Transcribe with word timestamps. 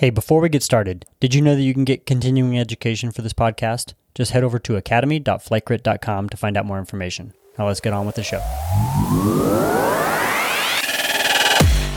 Hey, 0.00 0.08
before 0.08 0.40
we 0.40 0.48
get 0.48 0.62
started, 0.62 1.04
did 1.20 1.34
you 1.34 1.42
know 1.42 1.54
that 1.54 1.60
you 1.60 1.74
can 1.74 1.84
get 1.84 2.06
continuing 2.06 2.58
education 2.58 3.10
for 3.10 3.20
this 3.20 3.34
podcast? 3.34 3.92
Just 4.14 4.30
head 4.30 4.42
over 4.42 4.58
to 4.58 4.76
academy.flightcrit.com 4.76 6.30
to 6.30 6.36
find 6.38 6.56
out 6.56 6.64
more 6.64 6.78
information. 6.78 7.34
Now 7.58 7.66
let's 7.66 7.80
get 7.80 7.92
on 7.92 8.06
with 8.06 8.14
the 8.14 8.22
show. 8.22 8.38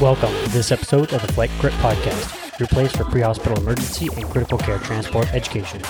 Welcome 0.04 0.34
to 0.44 0.50
this 0.50 0.70
episode 0.74 1.14
of 1.14 1.26
the 1.26 1.32
Flight 1.32 1.50
Crit 1.60 1.72
Podcast, 1.76 2.60
your 2.60 2.68
place 2.68 2.92
for 2.92 3.06
pre-hospital 3.06 3.58
emergency 3.58 4.10
and 4.18 4.26
critical 4.26 4.58
care 4.58 4.80
transport 4.80 5.34
education. 5.34 5.82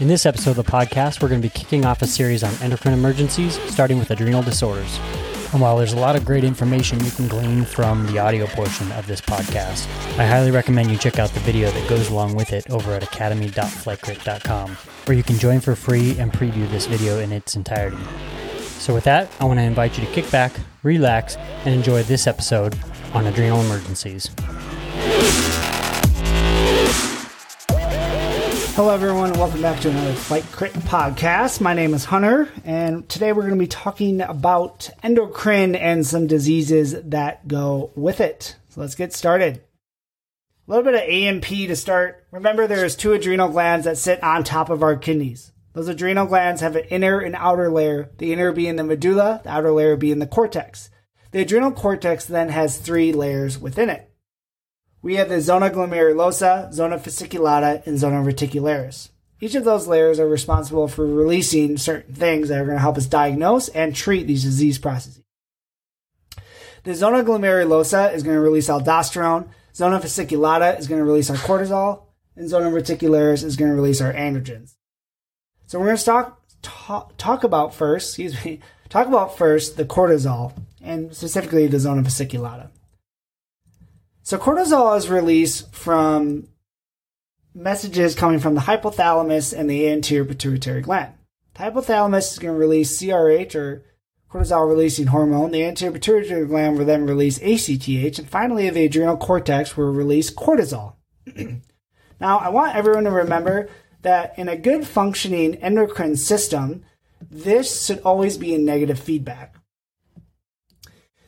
In 0.00 0.08
this 0.08 0.26
episode 0.26 0.50
of 0.50 0.56
the 0.56 0.64
podcast, 0.64 1.22
we're 1.22 1.28
going 1.28 1.40
to 1.40 1.48
be 1.48 1.56
kicking 1.56 1.84
off 1.84 2.02
a 2.02 2.08
series 2.08 2.42
on 2.42 2.52
endocrine 2.62 2.94
emergencies, 2.94 3.60
starting 3.72 4.00
with 4.00 4.10
adrenal 4.10 4.42
disorders. 4.42 4.98
And 5.52 5.60
while 5.60 5.76
there's 5.76 5.92
a 5.92 5.98
lot 5.98 6.16
of 6.16 6.24
great 6.24 6.44
information 6.44 7.04
you 7.04 7.10
can 7.10 7.28
glean 7.28 7.64
from 7.64 8.06
the 8.06 8.18
audio 8.18 8.46
portion 8.46 8.90
of 8.92 9.06
this 9.06 9.20
podcast, 9.20 9.86
I 10.18 10.24
highly 10.24 10.50
recommend 10.50 10.90
you 10.90 10.96
check 10.96 11.18
out 11.18 11.28
the 11.30 11.40
video 11.40 11.70
that 11.70 11.88
goes 11.90 12.08
along 12.08 12.34
with 12.36 12.54
it 12.54 12.70
over 12.70 12.92
at 12.94 13.02
academy.flightcrit.com, 13.02 14.70
where 15.04 15.16
you 15.16 15.22
can 15.22 15.38
join 15.38 15.60
for 15.60 15.76
free 15.76 16.18
and 16.18 16.32
preview 16.32 16.70
this 16.70 16.86
video 16.86 17.18
in 17.18 17.32
its 17.32 17.54
entirety. 17.54 17.98
So, 18.78 18.94
with 18.94 19.04
that, 19.04 19.30
I 19.40 19.44
want 19.44 19.58
to 19.58 19.64
invite 19.64 19.98
you 19.98 20.06
to 20.06 20.12
kick 20.12 20.30
back, 20.30 20.52
relax, 20.82 21.36
and 21.36 21.74
enjoy 21.74 22.02
this 22.02 22.26
episode 22.26 22.76
on 23.12 23.26
adrenal 23.26 23.60
emergencies. 23.60 24.30
Hello, 28.74 28.88
everyone. 28.88 29.34
Welcome 29.34 29.60
back 29.60 29.80
to 29.80 29.90
another 29.90 30.14
Flight 30.14 30.44
Crit 30.50 30.72
podcast. 30.72 31.60
My 31.60 31.74
name 31.74 31.92
is 31.92 32.06
Hunter, 32.06 32.48
and 32.64 33.06
today 33.06 33.34
we're 33.34 33.42
going 33.42 33.52
to 33.52 33.58
be 33.58 33.66
talking 33.66 34.22
about 34.22 34.88
endocrine 35.02 35.74
and 35.74 36.06
some 36.06 36.26
diseases 36.26 36.96
that 37.02 37.46
go 37.46 37.90
with 37.94 38.22
it. 38.22 38.56
So 38.70 38.80
let's 38.80 38.94
get 38.94 39.12
started. 39.12 39.56
A 39.56 40.70
little 40.70 40.84
bit 40.84 40.94
of 40.94 41.02
AMP 41.02 41.44
to 41.44 41.76
start. 41.76 42.26
Remember, 42.30 42.66
there's 42.66 42.96
two 42.96 43.12
adrenal 43.12 43.50
glands 43.50 43.84
that 43.84 43.98
sit 43.98 44.22
on 44.22 44.42
top 44.42 44.70
of 44.70 44.82
our 44.82 44.96
kidneys. 44.96 45.52
Those 45.74 45.88
adrenal 45.88 46.24
glands 46.24 46.62
have 46.62 46.74
an 46.74 46.84
inner 46.84 47.20
and 47.20 47.36
outer 47.36 47.70
layer, 47.70 48.10
the 48.16 48.32
inner 48.32 48.52
being 48.52 48.76
the 48.76 48.84
medulla, 48.84 49.42
the 49.44 49.50
outer 49.50 49.72
layer 49.72 49.96
being 49.96 50.18
the 50.18 50.26
cortex. 50.26 50.88
The 51.32 51.42
adrenal 51.42 51.72
cortex 51.72 52.24
then 52.24 52.48
has 52.48 52.78
three 52.78 53.12
layers 53.12 53.58
within 53.58 53.90
it 53.90 54.11
we 55.02 55.16
have 55.16 55.28
the 55.28 55.40
zona 55.40 55.68
glomerulosa, 55.68 56.72
zona 56.72 56.96
fasciculata, 56.96 57.84
and 57.86 57.98
zona 57.98 58.22
reticularis. 58.22 59.08
Each 59.40 59.56
of 59.56 59.64
those 59.64 59.88
layers 59.88 60.20
are 60.20 60.28
responsible 60.28 60.86
for 60.86 61.04
releasing 61.04 61.76
certain 61.76 62.14
things 62.14 62.48
that 62.48 62.60
are 62.60 62.64
going 62.64 62.76
to 62.76 62.82
help 62.82 62.96
us 62.96 63.06
diagnose 63.06 63.68
and 63.70 63.94
treat 63.94 64.28
these 64.28 64.44
disease 64.44 64.78
processes. 64.78 65.24
The 66.84 66.94
zona 66.94 67.24
glomerulosa 67.24 68.14
is 68.14 68.22
going 68.22 68.36
to 68.36 68.40
release 68.40 68.68
aldosterone, 68.68 69.48
zona 69.74 69.98
fasciculata 69.98 70.78
is 70.78 70.86
going 70.86 71.00
to 71.00 71.04
release 71.04 71.30
our 71.30 71.36
cortisol, 71.36 72.04
and 72.36 72.48
zona 72.48 72.70
reticularis 72.70 73.42
is 73.42 73.56
going 73.56 73.70
to 73.70 73.74
release 73.74 74.00
our 74.00 74.12
androgens. 74.12 74.74
So 75.66 75.80
we're 75.80 75.86
going 75.86 75.96
to 75.96 76.04
talk, 76.04 76.42
talk, 76.62 77.16
talk 77.16 77.44
about 77.44 77.74
first, 77.74 78.10
excuse 78.10 78.44
me, 78.44 78.60
talk 78.88 79.08
about 79.08 79.36
first 79.36 79.76
the 79.76 79.84
cortisol, 79.84 80.52
and 80.80 81.14
specifically 81.14 81.66
the 81.66 81.80
zona 81.80 82.02
fasciculata. 82.02 82.70
So 84.22 84.38
cortisol 84.38 84.96
is 84.96 85.10
released 85.10 85.74
from 85.74 86.48
messages 87.54 88.14
coming 88.14 88.38
from 88.38 88.54
the 88.54 88.62
hypothalamus 88.62 89.56
and 89.56 89.68
the 89.68 89.88
anterior 89.88 90.24
pituitary 90.24 90.80
gland. 90.80 91.14
The 91.54 91.64
hypothalamus 91.64 92.32
is 92.32 92.38
going 92.38 92.54
to 92.54 92.58
release 92.58 93.00
CRH 93.00 93.54
or 93.54 93.84
cortisol 94.30 94.68
releasing 94.68 95.08
hormone. 95.08 95.50
The 95.50 95.64
anterior 95.64 95.92
pituitary 95.92 96.46
gland 96.46 96.78
will 96.78 96.84
then 96.84 97.06
release 97.06 97.38
ACTH, 97.42 98.18
and 98.18 98.28
finally 98.28 98.70
the 98.70 98.86
adrenal 98.86 99.16
cortex 99.16 99.76
will 99.76 99.92
release 99.92 100.30
cortisol. 100.30 100.94
now, 102.20 102.38
I 102.38 102.48
want 102.48 102.76
everyone 102.76 103.04
to 103.04 103.10
remember 103.10 103.68
that 104.02 104.38
in 104.38 104.48
a 104.48 104.56
good 104.56 104.86
functioning 104.86 105.56
endocrine 105.56 106.16
system, 106.16 106.84
this 107.30 107.86
should 107.86 108.00
always 108.00 108.38
be 108.38 108.54
in 108.54 108.64
negative 108.64 108.98
feedback. 108.98 109.56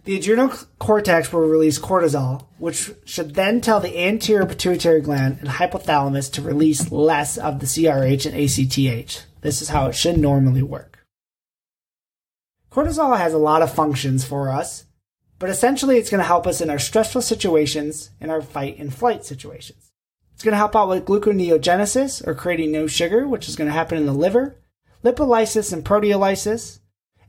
The 0.04 0.16
adrenal 0.16 0.52
cortex 0.78 1.32
will 1.32 1.40
release 1.40 1.78
cortisol, 1.78 2.44
which 2.58 2.92
should 3.06 3.34
then 3.34 3.62
tell 3.62 3.80
the 3.80 3.98
anterior 3.98 4.44
pituitary 4.44 5.00
gland 5.00 5.38
and 5.40 5.48
hypothalamus 5.48 6.30
to 6.32 6.42
release 6.42 6.92
less 6.92 7.38
of 7.38 7.60
the 7.60 7.66
CRH 7.66 8.26
and 8.26 8.34
ACTH. 8.34 9.24
This 9.40 9.62
is 9.62 9.70
how 9.70 9.86
it 9.86 9.94
should 9.94 10.18
normally 10.18 10.62
work. 10.62 10.98
Cortisol 12.70 13.16
has 13.16 13.32
a 13.32 13.38
lot 13.38 13.62
of 13.62 13.72
functions 13.72 14.24
for 14.24 14.50
us, 14.50 14.84
but 15.38 15.48
essentially 15.48 15.96
it's 15.96 16.10
going 16.10 16.20
to 16.20 16.26
help 16.26 16.46
us 16.46 16.60
in 16.60 16.68
our 16.68 16.78
stressful 16.78 17.22
situations 17.22 18.10
and 18.20 18.30
our 18.30 18.42
fight 18.42 18.78
and 18.78 18.92
flight 18.92 19.24
situations. 19.24 19.90
It's 20.34 20.42
going 20.42 20.52
to 20.52 20.58
help 20.58 20.76
out 20.76 20.88
with 20.88 21.06
gluconeogenesis 21.06 22.26
or 22.26 22.34
creating 22.34 22.72
new 22.72 22.88
sugar, 22.88 23.26
which 23.26 23.48
is 23.48 23.56
going 23.56 23.68
to 23.68 23.72
happen 23.72 23.96
in 23.96 24.04
the 24.04 24.12
liver, 24.12 24.56
lipolysis 25.02 25.72
and 25.72 25.82
proteolysis, 25.82 26.80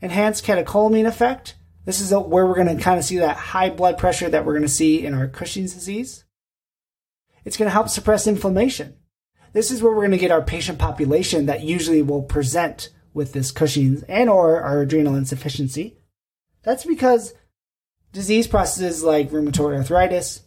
enhanced 0.01 0.45
catecholamine 0.45 1.05
effect, 1.05 1.55
this 1.85 1.99
is 1.99 2.11
where 2.11 2.45
we're 2.45 2.55
going 2.55 2.75
to 2.75 2.83
kind 2.83 2.99
of 2.99 3.05
see 3.05 3.19
that 3.19 3.37
high 3.37 3.69
blood 3.69 3.97
pressure 3.97 4.27
that 4.29 4.43
we're 4.43 4.53
going 4.53 4.63
to 4.63 4.67
see 4.67 5.05
in 5.05 5.13
our 5.13 5.27
Cushing's 5.27 5.73
disease. 5.73 6.25
It's 7.45 7.57
going 7.57 7.67
to 7.67 7.73
help 7.73 7.89
suppress 7.89 8.25
inflammation. 8.25 8.95
This 9.53 9.69
is 9.69 9.81
where 9.81 9.91
we're 9.91 10.01
going 10.01 10.11
to 10.11 10.17
get 10.17 10.31
our 10.31 10.41
patient 10.41 10.79
population 10.79 11.45
that 11.45 11.63
usually 11.63 12.01
will 12.01 12.23
present 12.23 12.89
with 13.13 13.33
this 13.33 13.51
Cushing's 13.51 14.03
and 14.03 14.29
or 14.29 14.61
our 14.61 14.81
adrenal 14.81 15.15
insufficiency. 15.15 15.97
That's 16.63 16.85
because 16.85 17.35
disease 18.11 18.47
processes 18.47 19.03
like 19.03 19.29
rheumatoid 19.29 19.77
arthritis, 19.77 20.41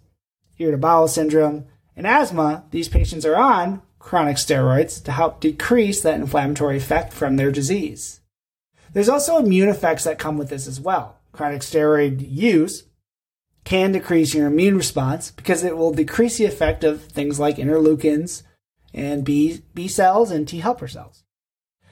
irritable 0.59 0.83
bowel 0.83 1.09
syndrome, 1.09 1.67
and 1.97 2.07
asthma, 2.07 2.65
these 2.73 2.89
patients 2.89 3.25
are 3.25 3.37
on 3.37 3.81
chronic 4.01 4.37
steroids 4.37 5.03
to 5.05 5.13
help 5.13 5.41
decrease 5.41 6.01
that 6.03 6.19
inflammatory 6.19 6.77
effect 6.77 7.13
from 7.13 7.37
their 7.37 7.53
disease. 7.53 8.21
There's 8.93 9.09
also 9.09 9.39
immune 9.39 9.69
effects 9.69 10.05
that 10.05 10.19
come 10.19 10.37
with 10.37 10.49
this 10.49 10.67
as 10.67 10.81
well 10.81 11.18
chronic 11.39 11.63
steroid 11.63 12.27
use 12.29 12.83
can 13.63 13.93
decrease 13.93 14.35
your 14.35 14.49
immune 14.49 14.77
response 14.77 15.31
because 15.31 15.63
it 15.63 15.77
will 15.77 15.93
decrease 15.93 16.37
the 16.37 16.45
effect 16.45 16.83
of 16.83 17.05
things 17.05 17.39
like 17.39 17.59
interleukins 17.59 18.43
and 18.93 19.25
B, 19.25 19.63
B 19.73 19.87
cells 19.87 20.33
and 20.33 20.49
T 20.49 20.59
helper 20.59 20.89
cells. 20.89 21.23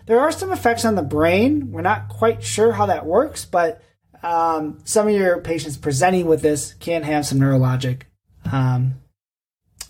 There 0.07 0.19
are 0.19 0.33
some 0.33 0.53
effects 0.53 0.85
on 0.85 0.97
the 0.97 1.03
brain. 1.03 1.71
We're 1.71 1.83
not 1.83 2.09
quite 2.09 2.43
sure 2.43 2.73
how 2.73 2.87
that 2.87 3.07
works, 3.07 3.45
but 3.45 3.81
um, 4.23 4.81
some 4.85 5.07
of 5.07 5.15
your 5.15 5.41
patients 5.41 5.77
presenting 5.77 6.27
with 6.27 6.43
this 6.43 6.75
can 6.75 7.05
have 7.05 7.25
some 7.25 7.39
neurologic 7.39 8.03
um, 8.51 8.95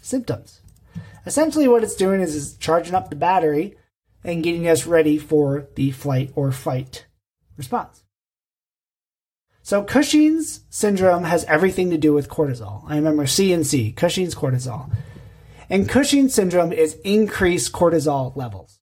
symptoms. 0.02 0.60
Essentially, 1.24 1.66
what 1.66 1.82
it's 1.82 1.96
doing 1.96 2.20
is, 2.20 2.34
is 2.34 2.56
charging 2.58 2.94
up 2.94 3.08
the 3.08 3.16
battery 3.16 3.76
and 4.22 4.44
getting 4.44 4.68
us 4.68 4.86
ready 4.86 5.16
for 5.16 5.68
the 5.76 5.92
flight 5.92 6.30
or 6.34 6.52
fight 6.52 7.06
response. 7.56 8.02
So 9.66 9.82
Cushing's 9.82 10.60
syndrome 10.70 11.24
has 11.24 11.42
everything 11.46 11.90
to 11.90 11.98
do 11.98 12.12
with 12.12 12.28
cortisol. 12.28 12.84
I 12.86 12.94
remember 12.94 13.26
C 13.26 13.52
and 13.52 13.66
C, 13.66 13.90
Cushing's 13.90 14.32
cortisol. 14.32 14.88
And 15.68 15.88
Cushing's 15.88 16.34
syndrome 16.34 16.72
is 16.72 16.94
increased 17.02 17.72
cortisol 17.72 18.36
levels. 18.36 18.78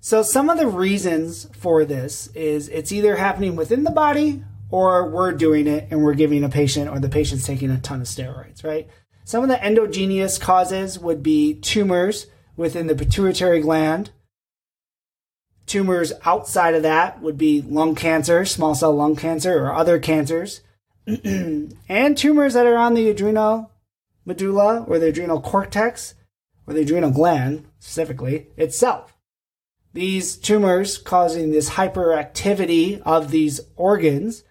So 0.00 0.22
some 0.22 0.48
of 0.48 0.56
the 0.56 0.66
reasons 0.66 1.46
for 1.52 1.84
this 1.84 2.28
is 2.28 2.70
it's 2.70 2.90
either 2.90 3.16
happening 3.16 3.54
within 3.54 3.84
the 3.84 3.90
body 3.90 4.42
or 4.70 5.10
we're 5.10 5.32
doing 5.32 5.66
it 5.66 5.88
and 5.90 6.02
we're 6.02 6.14
giving 6.14 6.44
a 6.44 6.48
patient 6.48 6.88
or 6.88 6.98
the 6.98 7.10
patient's 7.10 7.44
taking 7.44 7.70
a 7.70 7.78
ton 7.78 8.00
of 8.00 8.06
steroids, 8.06 8.64
right? 8.64 8.88
Some 9.24 9.42
of 9.42 9.50
the 9.50 9.62
endogenous 9.62 10.38
causes 10.38 10.98
would 10.98 11.22
be 11.22 11.52
tumors 11.52 12.28
within 12.56 12.86
the 12.86 12.94
pituitary 12.94 13.60
gland, 13.60 14.10
Tumors 15.68 16.12
outside 16.24 16.74
of 16.74 16.82
that 16.82 17.20
would 17.20 17.38
be 17.38 17.60
lung 17.60 17.94
cancer, 17.94 18.44
small 18.44 18.74
cell 18.74 18.94
lung 18.94 19.14
cancer, 19.14 19.58
or 19.58 19.74
other 19.74 19.98
cancers, 19.98 20.62
and 21.06 22.16
tumors 22.16 22.54
that 22.54 22.66
are 22.66 22.78
on 22.78 22.94
the 22.94 23.10
adrenal 23.10 23.70
medulla 24.24 24.84
or 24.88 24.98
the 24.98 25.08
adrenal 25.08 25.40
cortex 25.40 26.14
or 26.66 26.74
the 26.74 26.80
adrenal 26.80 27.10
gland 27.10 27.66
specifically 27.78 28.48
itself. 28.56 29.14
These 29.92 30.36
tumors 30.36 30.96
causing 30.96 31.50
this 31.50 31.70
hyperactivity 31.70 33.02
of 33.02 33.30
these 33.30 33.60
organs 33.76 34.44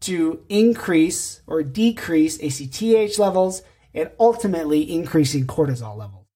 to 0.00 0.44
increase 0.48 1.40
or 1.46 1.62
decrease 1.62 2.38
ACTH 2.42 3.18
levels 3.18 3.62
and 3.94 4.10
ultimately 4.18 4.90
increasing 4.92 5.46
cortisol 5.46 5.96
levels. 5.96 6.26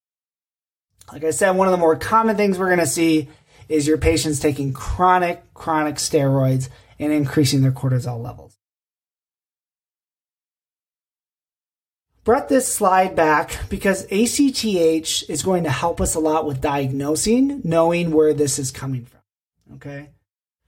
Like 1.12 1.25
I 1.25 1.31
said, 1.31 1.52
one 1.52 1.67
of 1.67 1.73
the 1.73 1.79
more 1.79 1.96
common 1.96 2.37
things 2.37 2.58
we're 2.58 2.67
going 2.67 2.79
to 2.79 2.87
see 2.87 3.29
is 3.69 3.87
your 3.87 3.99
patients 3.99 4.41
taking 4.41 4.73
chronic, 4.73 5.53
chronic 5.55 5.97
steroids 5.97 6.69
and 6.99 7.12
increasing 7.12 7.62
their 7.62 7.73
cortisol 7.73 8.23
levels. 8.23 8.56
Brought 12.25 12.49
this 12.50 12.69
slide 12.69 13.17
back 13.17 13.59
because 13.70 14.05
ACTH 14.12 15.31
is 15.31 15.43
going 15.43 15.65
to 15.65 15.70
help 15.70 16.00
us 16.00 16.15
a 16.15 16.20
lot 16.20 16.44
with 16.44 16.61
diagnosing, 16.61 17.62
knowing 17.65 18.11
where 18.11 18.35
this 18.35 18.59
is 18.59 18.70
coming 18.70 19.06
from. 19.06 19.20
Okay. 19.76 20.11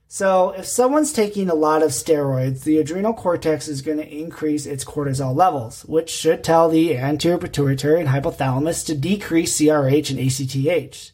So, 0.07 0.49
if 0.49 0.65
someone's 0.65 1.13
taking 1.13 1.49
a 1.49 1.55
lot 1.55 1.83
of 1.83 1.91
steroids, 1.91 2.63
the 2.63 2.79
adrenal 2.79 3.13
cortex 3.13 3.67
is 3.69 3.81
going 3.81 3.99
to 3.99 4.13
increase 4.13 4.65
its 4.65 4.83
cortisol 4.83 5.33
levels, 5.33 5.83
which 5.85 6.09
should 6.09 6.43
tell 6.43 6.67
the 6.67 6.97
anterior 6.97 7.37
pituitary 7.37 8.01
and 8.01 8.09
hypothalamus 8.09 8.85
to 8.87 8.95
decrease 8.95 9.57
CRH 9.57 10.09
and 10.09 10.19
ACTH. 10.19 11.11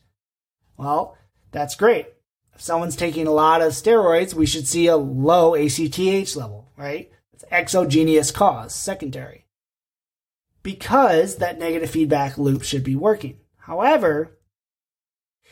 Well, 0.78 1.16
that's 1.52 1.76
great. 1.76 2.08
If 2.54 2.62
someone's 2.62 2.96
taking 2.96 3.28
a 3.28 3.32
lot 3.32 3.62
of 3.62 3.74
steroids, 3.74 4.34
we 4.34 4.46
should 4.46 4.68
see 4.68 4.88
a 4.88 4.98
low 4.98 5.56
ACTH 5.56 6.36
level, 6.36 6.72
right? 6.76 7.12
It's 7.34 7.46
exogenous 7.52 8.32
cause, 8.32 8.74
secondary. 8.74 9.46
Because 10.64 11.36
that 11.36 11.60
negative 11.60 11.92
feedback 11.92 12.38
loop 12.38 12.64
should 12.64 12.84
be 12.84 12.96
working. 12.96 13.38
However, 13.58 14.38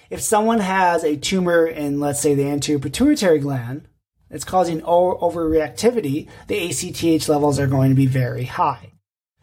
if 0.09 0.21
someone 0.21 0.59
has 0.59 1.03
a 1.03 1.15
tumor 1.15 1.65
in, 1.65 1.99
let's 1.99 2.19
say, 2.19 2.33
the 2.33 2.47
anterior 2.47 2.79
pituitary 2.79 3.39
gland, 3.39 3.87
it's 4.29 4.43
causing 4.43 4.81
overreactivity, 4.81 6.27
the 6.47 6.69
ACTH 6.69 7.29
levels 7.29 7.59
are 7.59 7.67
going 7.67 7.89
to 7.89 7.95
be 7.95 8.07
very 8.07 8.45
high. 8.45 8.93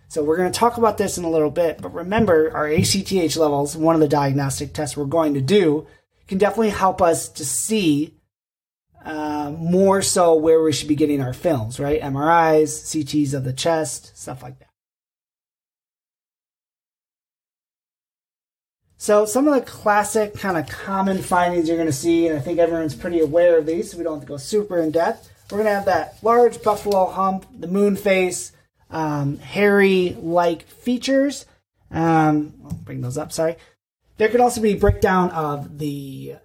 So 0.08 0.22
we're 0.22 0.36
going 0.36 0.52
to 0.52 0.58
talk 0.58 0.76
about 0.76 0.98
this 0.98 1.16
in 1.16 1.24
a 1.24 1.30
little 1.30 1.50
bit, 1.50 1.80
but 1.80 1.94
remember 1.94 2.54
our 2.54 2.68
ACTH 2.68 3.36
levels, 3.36 3.76
one 3.76 3.94
of 3.94 4.00
the 4.00 4.08
diagnostic 4.08 4.74
tests 4.74 4.96
we're 4.96 5.06
going 5.06 5.34
to 5.34 5.40
do, 5.40 5.86
can 6.28 6.38
definitely 6.38 6.70
help 6.70 7.02
us 7.02 7.28
to 7.28 7.44
see 7.44 8.14
uh, 9.04 9.52
more 9.56 10.02
so 10.02 10.34
where 10.34 10.62
we 10.62 10.72
should 10.72 10.88
be 10.88 10.94
getting 10.94 11.20
our 11.20 11.32
films, 11.32 11.80
right? 11.80 12.00
MRIs, 12.00 12.68
CTs 12.68 13.34
of 13.34 13.44
the 13.44 13.52
chest, 13.52 14.16
stuff 14.16 14.42
like 14.42 14.58
that. 14.60 14.68
So 18.96 19.26
some 19.26 19.48
of 19.48 19.54
the 19.54 19.68
classic 19.68 20.34
kind 20.34 20.56
of 20.56 20.68
common 20.68 21.20
findings 21.22 21.66
you're 21.66 21.76
going 21.76 21.88
to 21.88 21.92
see, 21.92 22.28
and 22.28 22.38
I 22.38 22.40
think 22.40 22.60
everyone's 22.60 22.94
pretty 22.94 23.18
aware 23.18 23.58
of 23.58 23.66
these, 23.66 23.90
so 23.90 23.98
we 23.98 24.04
don't 24.04 24.14
have 24.14 24.22
to 24.22 24.28
go 24.28 24.36
super 24.36 24.78
in 24.78 24.92
depth. 24.92 25.28
We're 25.50 25.58
going 25.58 25.66
to 25.66 25.74
have 25.74 25.86
that 25.86 26.18
large 26.22 26.62
buffalo 26.62 27.06
hump, 27.06 27.46
the 27.58 27.66
moon 27.66 27.96
face, 27.96 28.52
um, 28.90 29.38
hairy-like 29.38 30.68
features. 30.68 31.46
Um, 31.90 32.54
I'll 32.64 32.74
bring 32.74 33.00
those 33.00 33.18
up. 33.18 33.32
Sorry. 33.32 33.56
There 34.18 34.28
could 34.28 34.40
also 34.40 34.60
be 34.60 34.74
breakdown 34.74 35.30
of 35.30 35.78
the 35.78 36.36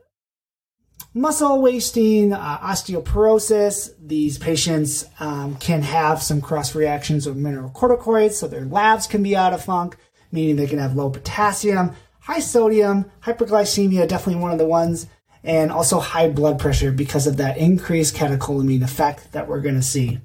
muscle 1.14 1.62
wasting, 1.62 2.34
uh, 2.34 2.60
osteoporosis. 2.60 3.90
These 4.00 4.38
patients 4.38 5.06
um, 5.20 5.56
can 5.58 5.82
have 5.82 6.22
some 6.22 6.42
cross 6.42 6.76
reactions 6.76 7.28
with 7.28 7.38
mineralocorticoids, 7.38 8.34
so 8.34 8.48
their 8.48 8.66
labs 8.66 9.08
can 9.08 9.24
be 9.24 9.36
out 9.36 9.54
of 9.54 9.64
funk, 9.64 9.98
meaning 10.32 10.56
they 10.56 10.68
can 10.68 10.80
have 10.80 10.96
low 10.96 11.10
potassium 11.10 11.96
high 12.28 12.40
sodium, 12.40 13.10
hyperglycemia, 13.22 14.06
definitely 14.06 14.42
one 14.42 14.52
of 14.52 14.58
the 14.58 14.66
ones, 14.68 15.08
and 15.46 15.72
also 15.72 15.98
high 15.98 16.30
blood 16.30 16.60
pressure 16.60 16.92
because 16.92 17.26
of 17.26 17.38
that 17.38 17.58
increased 17.58 18.16
catecholamine 18.16 18.84
effect 18.84 19.32
that 19.32 19.48
we're 19.48 19.62
going 19.62 19.76
to 19.76 19.82
see. 19.82 20.20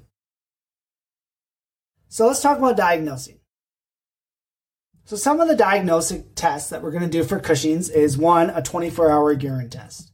So 2.09 2.27
let's 2.27 2.41
talk 2.41 2.57
about 2.57 2.75
diagnosing. 2.75 3.39
So 5.05 5.17
some 5.17 5.41
of 5.41 5.49
the 5.49 5.55
diagnostic 5.55 6.33
tests 6.33 6.69
that 6.69 6.81
we're 6.81 6.91
going 6.91 7.03
to 7.03 7.09
do 7.09 7.25
for 7.25 7.39
Cushing's 7.39 7.89
is 7.89 8.17
one, 8.17 8.49
a 8.49 8.61
24 8.61 9.11
hour 9.11 9.33
urine 9.33 9.69
test. 9.69 10.11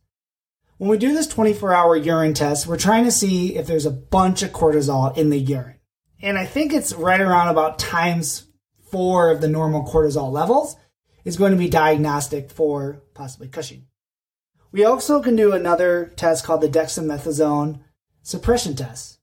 When 0.77 0.89
we 0.89 0.97
do 0.97 1.13
this 1.13 1.27
24 1.27 1.73
hour 1.73 1.95
urine 1.95 2.33
test, 2.33 2.65
we're 2.65 2.77
trying 2.77 3.03
to 3.03 3.11
see 3.11 3.55
if 3.55 3.67
there's 3.67 3.85
a 3.85 3.91
bunch 3.91 4.41
of 4.41 4.51
cortisol 4.51 5.15
in 5.15 5.29
the 5.29 5.37
urine. 5.37 5.79
And 6.21 6.37
I 6.37 6.45
think 6.45 6.73
it's 6.73 6.93
right 6.93 7.21
around 7.21 7.49
about 7.49 7.77
times 7.77 8.47
four 8.89 9.29
of 9.29 9.41
the 9.41 9.47
normal 9.47 9.85
cortisol 9.85 10.31
levels 10.31 10.75
is 11.23 11.37
going 11.37 11.51
to 11.51 11.57
be 11.57 11.69
diagnostic 11.69 12.49
for 12.49 13.03
possibly 13.13 13.47
Cushing. 13.47 13.85
We 14.71 14.83
also 14.85 15.21
can 15.21 15.35
do 15.35 15.51
another 15.51 16.11
test 16.15 16.43
called 16.43 16.61
the 16.61 16.69
dexamethasone 16.69 17.81
suppression 18.23 18.75
test. 18.75 19.19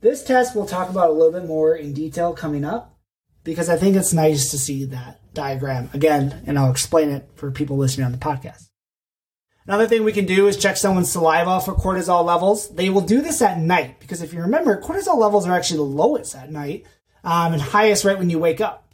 This 0.00 0.22
test 0.22 0.54
we'll 0.54 0.66
talk 0.66 0.88
about 0.88 1.10
a 1.10 1.12
little 1.12 1.32
bit 1.32 1.48
more 1.48 1.74
in 1.74 1.92
detail 1.92 2.32
coming 2.32 2.64
up 2.64 2.99
because 3.44 3.68
I 3.68 3.76
think 3.76 3.96
it's 3.96 4.12
nice 4.12 4.50
to 4.50 4.58
see 4.58 4.84
that 4.86 5.20
diagram 5.34 5.90
again, 5.94 6.42
and 6.46 6.58
I'll 6.58 6.70
explain 6.70 7.10
it 7.10 7.28
for 7.34 7.50
people 7.50 7.76
listening 7.76 8.06
on 8.06 8.12
the 8.12 8.18
podcast. 8.18 8.68
Another 9.66 9.86
thing 9.86 10.02
we 10.04 10.12
can 10.12 10.26
do 10.26 10.48
is 10.48 10.56
check 10.56 10.76
someone's 10.76 11.12
saliva 11.12 11.60
for 11.60 11.74
cortisol 11.74 12.24
levels. 12.24 12.68
They 12.70 12.90
will 12.90 13.02
do 13.02 13.20
this 13.20 13.40
at 13.42 13.58
night 13.58 14.00
because 14.00 14.22
if 14.22 14.32
you 14.32 14.40
remember, 14.40 14.80
cortisol 14.80 15.18
levels 15.18 15.46
are 15.46 15.52
actually 15.52 15.76
the 15.76 15.82
lowest 15.84 16.34
at 16.34 16.50
night 16.50 16.86
um, 17.22 17.52
and 17.52 17.62
highest 17.62 18.04
right 18.04 18.18
when 18.18 18.30
you 18.30 18.38
wake 18.38 18.60
up. 18.60 18.92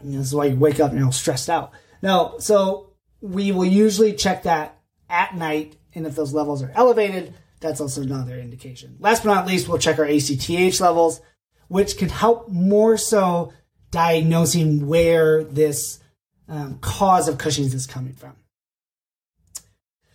And 0.00 0.12
this 0.12 0.26
is 0.26 0.34
why 0.34 0.46
you 0.46 0.56
wake 0.56 0.80
up 0.80 0.90
and 0.90 0.98
you 0.98 1.04
know 1.04 1.10
stressed 1.10 1.48
out. 1.48 1.72
No, 2.02 2.36
so 2.38 2.92
we 3.20 3.52
will 3.52 3.64
usually 3.64 4.12
check 4.12 4.42
that 4.42 4.78
at 5.08 5.34
night, 5.34 5.76
and 5.94 6.06
if 6.06 6.14
those 6.14 6.34
levels 6.34 6.62
are 6.62 6.72
elevated, 6.74 7.32
that's 7.60 7.80
also 7.80 8.02
another 8.02 8.38
indication. 8.38 8.96
Last 9.00 9.24
but 9.24 9.32
not 9.32 9.46
least, 9.46 9.68
we'll 9.68 9.78
check 9.78 9.98
our 9.98 10.04
ACTH 10.04 10.80
levels, 10.80 11.20
which 11.68 11.96
can 11.96 12.08
help 12.08 12.48
more 12.48 12.98
so 12.98 13.52
diagnosing 13.90 14.86
where 14.86 15.44
this 15.44 16.00
um, 16.48 16.78
cause 16.80 17.28
of 17.28 17.38
Cushing's 17.38 17.74
is 17.74 17.86
coming 17.86 18.14
from. 18.14 18.36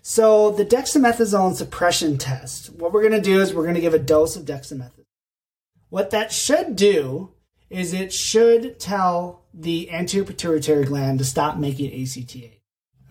So 0.02 0.52
the 0.52 0.66
dexamethasone 0.66 1.56
suppression 1.56 2.18
test, 2.18 2.74
what 2.74 2.92
we're 2.92 3.08
going 3.08 3.22
to 3.22 3.22
do 3.22 3.40
is 3.40 3.54
we're 3.54 3.64
going 3.64 3.76
to 3.76 3.82
give 3.82 3.94
a 3.94 4.00
dose 4.00 4.36
of 4.36 4.46
dexamethasone. 4.46 5.06
What 5.90 6.10
that 6.12 6.32
should 6.32 6.76
do 6.76 7.32
is 7.70 7.94
it 7.94 8.12
should 8.12 8.80
tell 8.80 9.44
the 9.54 9.92
anterior 9.92 10.26
pituitary 10.26 10.86
gland 10.86 11.20
to 11.20 11.26
stop 11.26 11.58
making 11.58 11.92
ACTH. 11.92 12.60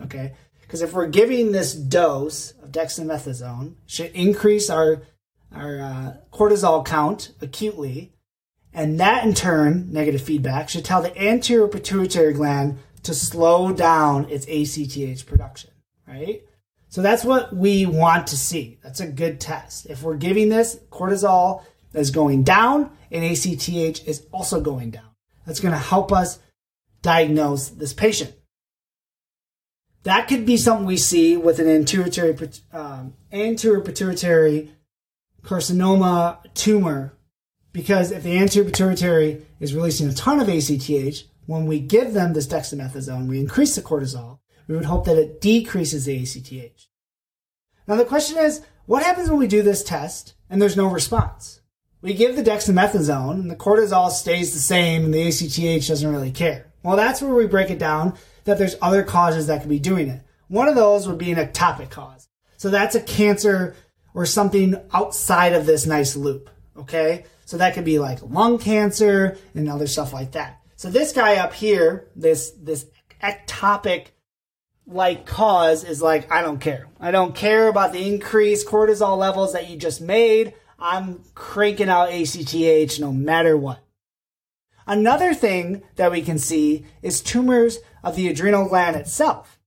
Okay? 0.02 0.34
Because 0.60 0.82
if 0.82 0.92
we're 0.92 1.06
giving 1.06 1.52
this 1.52 1.74
dose 1.74 2.52
of 2.62 2.70
dexamethasone, 2.70 3.74
should 3.86 4.12
increase 4.12 4.70
our 4.70 5.02
our 5.52 5.80
uh, 5.80 6.12
cortisol 6.32 6.86
count 6.86 7.32
acutely, 7.40 8.12
and 8.72 9.00
that 9.00 9.25
in 9.25 9.34
turn, 9.34 9.93
negative 9.93 10.22
feedback, 10.22 10.69
should 10.69 10.84
tell 10.84 11.02
the 11.02 11.17
anterior 11.20 11.69
pituitary 11.69 12.32
gland 12.32 12.78
to 13.02 13.14
slow 13.14 13.72
down 13.72 14.28
its 14.31 14.46
ACTH 14.46 15.26
production, 15.26 15.70
right? 16.06 16.43
So 16.88 17.02
that's 17.02 17.25
what 17.25 17.55
we 17.55 17.87
want 17.87 18.26
to 18.28 18.37
see. 18.37 18.78
That's 18.82 19.00
a 19.00 19.06
good 19.06 19.40
test. 19.40 19.87
If 19.87 20.02
we're 20.02 20.17
giving 20.17 20.49
this, 20.49 20.76
cortisol 20.90 21.64
is 21.94 22.11
going 22.11 22.43
down 22.43 22.90
and 23.11 23.25
ACTH 23.25 24.06
is 24.06 24.26
also 24.32 24.61
going 24.61 24.90
down. 24.90 25.11
That's 25.46 25.61
going 25.61 25.73
to 25.73 25.78
help 25.78 26.12
us 26.12 26.38
diagnose 27.02 27.70
this 27.70 27.93
patient. 27.93 28.34
That 30.02 30.28
could 30.28 30.46
be 30.46 30.56
something 30.56 30.87
we 30.87 30.96
see 30.96 31.37
with 31.37 31.58
an 31.58 31.69
anterior, 31.69 32.37
um, 32.73 33.14
anterior 33.32 33.81
pituitary 33.81 34.73
carcinoma 35.43 36.38
tumor, 36.55 37.14
because 37.72 38.11
if 38.11 38.22
the 38.22 38.38
anterior 38.38 38.68
pituitary 38.68 39.47
is 39.61 39.75
releasing 39.75 40.09
a 40.09 40.14
ton 40.14 40.40
of 40.40 40.49
ACTH, 40.49 41.25
when 41.47 41.66
we 41.66 41.80
give 41.80 42.12
them 42.12 42.33
this 42.33 42.47
dexamethasone, 42.47 43.26
we 43.26 43.40
increase 43.40 43.75
the 43.75 43.83
cortisol, 43.83 44.38
we 44.68 44.76
would 44.76 44.85
hope 44.85 45.04
that 45.06 45.18
it 45.18 45.40
decreases 45.40 46.04
the 46.04 46.23
ACTH. 46.23 46.87
Now 47.87 47.97
the 47.97 48.04
question 48.04 48.38
is, 48.38 48.62
what 48.87 49.02
happens 49.02 49.28
when 49.28 49.38
we 49.38 49.47
do 49.47 49.62
this 49.62 49.83
test 49.83 50.35
and 50.49 50.61
there's 50.61 50.76
no 50.76 50.87
response? 50.87 51.61
We 52.02 52.14
give 52.14 52.37
the 52.37 52.42
dexamethasone 52.42 53.40
and 53.40 53.50
the 53.50 53.56
cortisol 53.56 54.11
stays 54.11 54.52
the 54.54 54.61
same 54.61 55.04
and 55.04 55.12
the 55.12 55.28
ACTH 55.28 55.87
doesn't 55.87 56.12
really 56.12 56.30
care. 56.30 56.73
Well, 56.83 56.97
that's 56.97 57.21
where 57.21 57.35
we 57.35 57.47
break 57.47 57.71
it 57.71 57.78
down 57.78 58.16
that 58.44 58.59
there's 58.59 58.76
other 58.80 59.02
causes 59.02 59.49
that 59.49 59.61
could 59.61 59.71
be 59.71 59.78
doing 59.78 60.09
it. 60.09 60.23
One 60.49 60.68
of 60.68 60.75
those 60.75 61.06
would 61.06 61.18
be 61.18 61.30
an 61.30 61.38
ectopic 61.38 61.90
cause. 61.90 62.28
So 62.56 62.71
that's 62.71 62.94
a 62.94 63.00
cancer 63.00 63.76
or 64.14 64.26
something 64.26 64.76
outside 64.92 65.52
of 65.52 65.66
this 65.66 65.87
nice 65.87 66.16
loop. 66.16 66.50
Okay. 66.76 67.25
So 67.50 67.57
that 67.57 67.75
could 67.75 67.85
be 67.85 67.99
like 67.99 68.21
lung 68.23 68.59
cancer 68.59 69.37
and 69.57 69.69
other 69.69 69.88
stuff 69.88 70.12
like 70.12 70.30
that. 70.33 70.61
So 70.76 70.88
this 70.88 71.11
guy 71.11 71.38
up 71.38 71.52
here, 71.52 72.09
this, 72.14 72.52
this 72.52 72.87
ectopic 73.21 74.07
like 74.87 75.26
cause 75.26 75.83
is 75.83 76.00
like, 76.00 76.30
I 76.30 76.42
don't 76.42 76.61
care. 76.61 76.87
I 77.00 77.11
don't 77.11 77.35
care 77.35 77.66
about 77.66 77.92
the 77.92 78.07
increased 78.07 78.69
cortisol 78.69 79.19
levels 79.19 79.52
that 79.54 79.69
you 79.69 79.76
just 79.76 80.00
made. 80.00 80.54
I'm 80.78 81.25
cranking 81.35 81.88
out 81.88 82.12
ACTH 82.12 83.00
no 83.00 83.12
matter 83.12 83.57
what. 83.57 83.80
Another 84.87 85.35
thing 85.35 85.83
that 85.97 86.12
we 86.12 86.23
can 86.23 86.38
see 86.38 86.87
is 87.02 87.21
tumors 87.21 87.80
of 88.04 88.14
the 88.14 88.28
adrenal 88.28 88.69
gland 88.69 88.95
itself. 88.95 89.59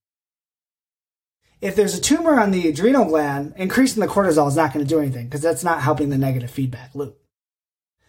If 1.60 1.75
there's 1.75 1.98
a 1.98 2.02
tumor 2.02 2.40
on 2.40 2.52
the 2.52 2.70
adrenal 2.70 3.04
gland, 3.04 3.56
increasing 3.58 4.00
the 4.00 4.08
cortisol 4.08 4.48
is 4.48 4.56
not 4.56 4.72
going 4.72 4.86
to 4.86 4.90
do 4.90 5.02
anything 5.02 5.25
because 5.25 5.42
that's 5.42 5.66
not 5.66 5.82
helping 5.82 6.12
the 6.12 6.18
negative 6.18 6.50
feedback 6.50 6.96
loop. 6.96 7.20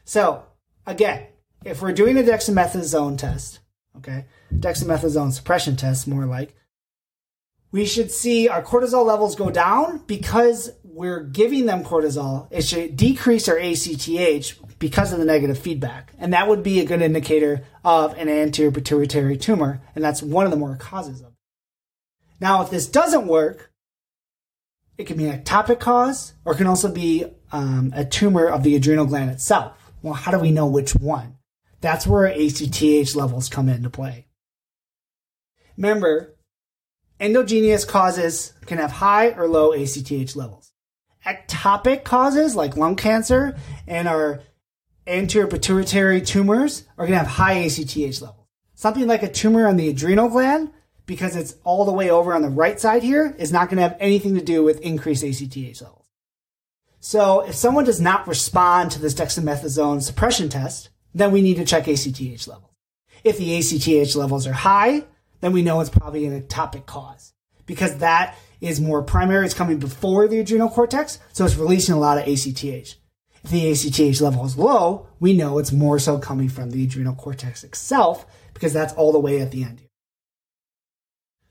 So, 0.04 0.44
again, 0.86 1.26
if 1.64 1.80
we're 1.80 1.92
doing 1.92 2.18
a 2.18 2.22
dexamethasone 2.22 3.18
test, 3.18 3.60
okay, 3.96 4.26
dexamethasone 4.52 5.32
suppression 5.32 5.76
test 5.76 6.06
more 6.06 6.26
like, 6.26 6.54
we 7.72 7.86
should 7.86 8.12
see 8.12 8.48
our 8.48 8.62
cortisol 8.62 9.04
levels 9.04 9.34
go 9.34 9.50
down 9.50 9.98
because 10.06 10.70
we're 10.84 11.24
giving 11.24 11.66
them 11.66 11.82
cortisol. 11.82 12.46
It 12.52 12.64
should 12.64 12.96
decrease 12.96 13.48
our 13.48 13.58
ACTH 13.58 14.78
because 14.78 15.12
of 15.12 15.18
the 15.18 15.24
negative 15.24 15.58
feedback. 15.58 16.12
And 16.18 16.32
that 16.32 16.46
would 16.46 16.62
be 16.62 16.78
a 16.78 16.84
good 16.84 17.02
indicator 17.02 17.64
of 17.84 18.16
an 18.16 18.28
anterior 18.28 18.70
pituitary 18.70 19.36
tumor. 19.36 19.82
And 19.94 20.04
that's 20.04 20.22
one 20.22 20.44
of 20.44 20.52
the 20.52 20.56
more 20.56 20.76
causes 20.76 21.20
of 21.20 21.28
it. 21.28 21.32
Now, 22.40 22.62
if 22.62 22.70
this 22.70 22.86
doesn't 22.86 23.26
work, 23.26 23.72
it 24.96 25.08
can 25.08 25.16
be 25.16 25.26
an 25.26 25.42
ectopic 25.42 25.80
cause, 25.80 26.34
or 26.44 26.52
it 26.52 26.58
can 26.58 26.68
also 26.68 26.92
be 26.92 27.24
um, 27.50 27.92
a 27.96 28.04
tumor 28.04 28.46
of 28.46 28.62
the 28.62 28.76
adrenal 28.76 29.06
gland 29.06 29.30
itself. 29.30 29.83
Well, 30.04 30.12
how 30.12 30.32
do 30.32 30.38
we 30.38 30.50
know 30.50 30.66
which 30.66 30.94
one? 30.94 31.38
That's 31.80 32.06
where 32.06 32.26
ACTH 32.26 33.16
levels 33.16 33.48
come 33.48 33.70
into 33.70 33.88
play. 33.88 34.26
Remember, 35.78 36.36
endogenous 37.18 37.86
causes 37.86 38.52
can 38.66 38.76
have 38.76 38.92
high 38.92 39.30
or 39.30 39.48
low 39.48 39.72
ACTH 39.72 40.36
levels. 40.36 40.72
Ectopic 41.24 42.04
causes 42.04 42.54
like 42.54 42.76
lung 42.76 42.96
cancer 42.96 43.56
and 43.86 44.06
our 44.06 44.42
anterior 45.06 45.46
pituitary 45.48 46.20
tumors 46.20 46.84
are 46.98 47.06
going 47.06 47.18
to 47.18 47.24
have 47.24 47.38
high 47.38 47.64
ACTH 47.64 48.20
levels. 48.20 48.46
Something 48.74 49.06
like 49.06 49.22
a 49.22 49.32
tumor 49.32 49.66
on 49.66 49.78
the 49.78 49.88
adrenal 49.88 50.28
gland, 50.28 50.70
because 51.06 51.34
it's 51.34 51.54
all 51.64 51.86
the 51.86 51.92
way 51.92 52.10
over 52.10 52.34
on 52.34 52.42
the 52.42 52.50
right 52.50 52.78
side 52.78 53.02
here, 53.02 53.34
is 53.38 53.52
not 53.52 53.70
going 53.70 53.78
to 53.78 53.82
have 53.84 53.96
anything 53.98 54.34
to 54.34 54.44
do 54.44 54.62
with 54.62 54.82
increased 54.82 55.24
ACTH 55.24 55.80
levels. 55.80 56.03
So 57.04 57.42
if 57.42 57.54
someone 57.54 57.84
does 57.84 58.00
not 58.00 58.26
respond 58.26 58.90
to 58.92 58.98
this 58.98 59.12
dexamethasone 59.12 60.00
suppression 60.00 60.48
test, 60.48 60.88
then 61.14 61.32
we 61.32 61.42
need 61.42 61.58
to 61.58 61.64
check 61.66 61.86
ACTH 61.86 62.48
levels. 62.48 62.70
If 63.22 63.36
the 63.36 63.58
ACTH 63.58 64.16
levels 64.16 64.46
are 64.46 64.54
high, 64.54 65.04
then 65.42 65.52
we 65.52 65.60
know 65.60 65.80
it's 65.80 65.90
probably 65.90 66.24
an 66.24 66.40
ectopic 66.40 66.86
cause 66.86 67.34
because 67.66 67.98
that 67.98 68.38
is 68.62 68.80
more 68.80 69.02
primary. 69.02 69.44
It's 69.44 69.52
coming 69.52 69.78
before 69.78 70.26
the 70.28 70.40
adrenal 70.40 70.70
cortex, 70.70 71.18
so 71.34 71.44
it's 71.44 71.56
releasing 71.56 71.94
a 71.94 72.00
lot 72.00 72.16
of 72.16 72.26
ACTH. 72.26 72.64
If 72.64 73.50
the 73.50 73.70
ACTH 73.70 74.22
level 74.22 74.46
is 74.46 74.56
low, 74.56 75.06
we 75.20 75.34
know 75.34 75.58
it's 75.58 75.72
more 75.72 75.98
so 75.98 76.18
coming 76.18 76.48
from 76.48 76.70
the 76.70 76.84
adrenal 76.84 77.14
cortex 77.14 77.64
itself 77.64 78.24
because 78.54 78.72
that's 78.72 78.94
all 78.94 79.12
the 79.12 79.18
way 79.18 79.42
at 79.42 79.50
the 79.50 79.62
end. 79.62 79.82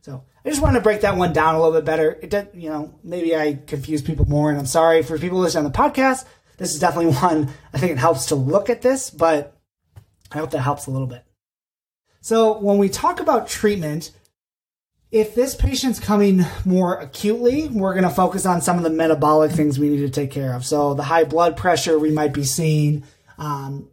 So 0.02 0.24
I 0.46 0.50
just 0.50 0.62
want 0.62 0.76
to 0.76 0.82
break 0.82 1.02
that 1.02 1.16
one 1.16 1.32
down 1.32 1.56
a 1.56 1.58
little 1.58 1.74
bit 1.74 1.86
better. 1.86 2.20
It 2.22 2.30
does, 2.30 2.48
you 2.54 2.70
know, 2.70 2.94
maybe 3.04 3.36
I 3.36 3.60
confuse 3.66 4.02
people 4.02 4.26
more, 4.26 4.50
and 4.50 4.60
I'm 4.60 4.66
sorry 4.66 5.02
for 5.02 5.18
people 5.18 5.40
listening 5.40 5.66
on 5.66 5.72
the 5.72 5.78
podcast. 5.78 6.26
This 6.58 6.74
is 6.74 6.80
definitely 6.80 7.14
one 7.22 7.50
I 7.74 7.78
think 7.78 7.94
it 7.94 7.98
helps 7.98 8.28
to 8.28 8.36
look 8.36 8.70
at 8.70 8.82
this, 8.82 9.10
but 9.10 9.58
I 10.32 10.40
hope 10.40 10.52
that 10.52 10.62
helps 10.62 10.88
a 10.88 10.92
little 10.92 11.08
bit. 11.08 11.24
So 12.22 12.58
when 12.60 12.78
we 12.78 12.90
talk 12.90 13.20
about 13.20 13.48
treatment, 13.48 14.12
if 15.12 15.36
this 15.36 15.56
patient's 15.56 16.00
coming 16.00 16.46
more 16.66 16.96
acutely, 16.96 17.68
we're 17.68 17.94
going 17.94 18.04
to 18.04 18.10
focus 18.10 18.46
on 18.46 18.62
some 18.62 18.78
of 18.78 18.84
the 18.84 18.90
metabolic 18.90 19.52
things 19.52 19.78
we 19.78 19.90
need 19.90 19.98
to 20.00 20.10
take 20.10 20.32
care 20.32 20.54
of. 20.56 20.66
So 20.66 20.94
the 20.94 21.04
high 21.04 21.24
blood 21.24 21.56
pressure 21.56 22.00
we 22.00 22.12
might 22.12 22.34
be 22.34 22.44
seeing, 22.44 23.04
um, 23.38 23.90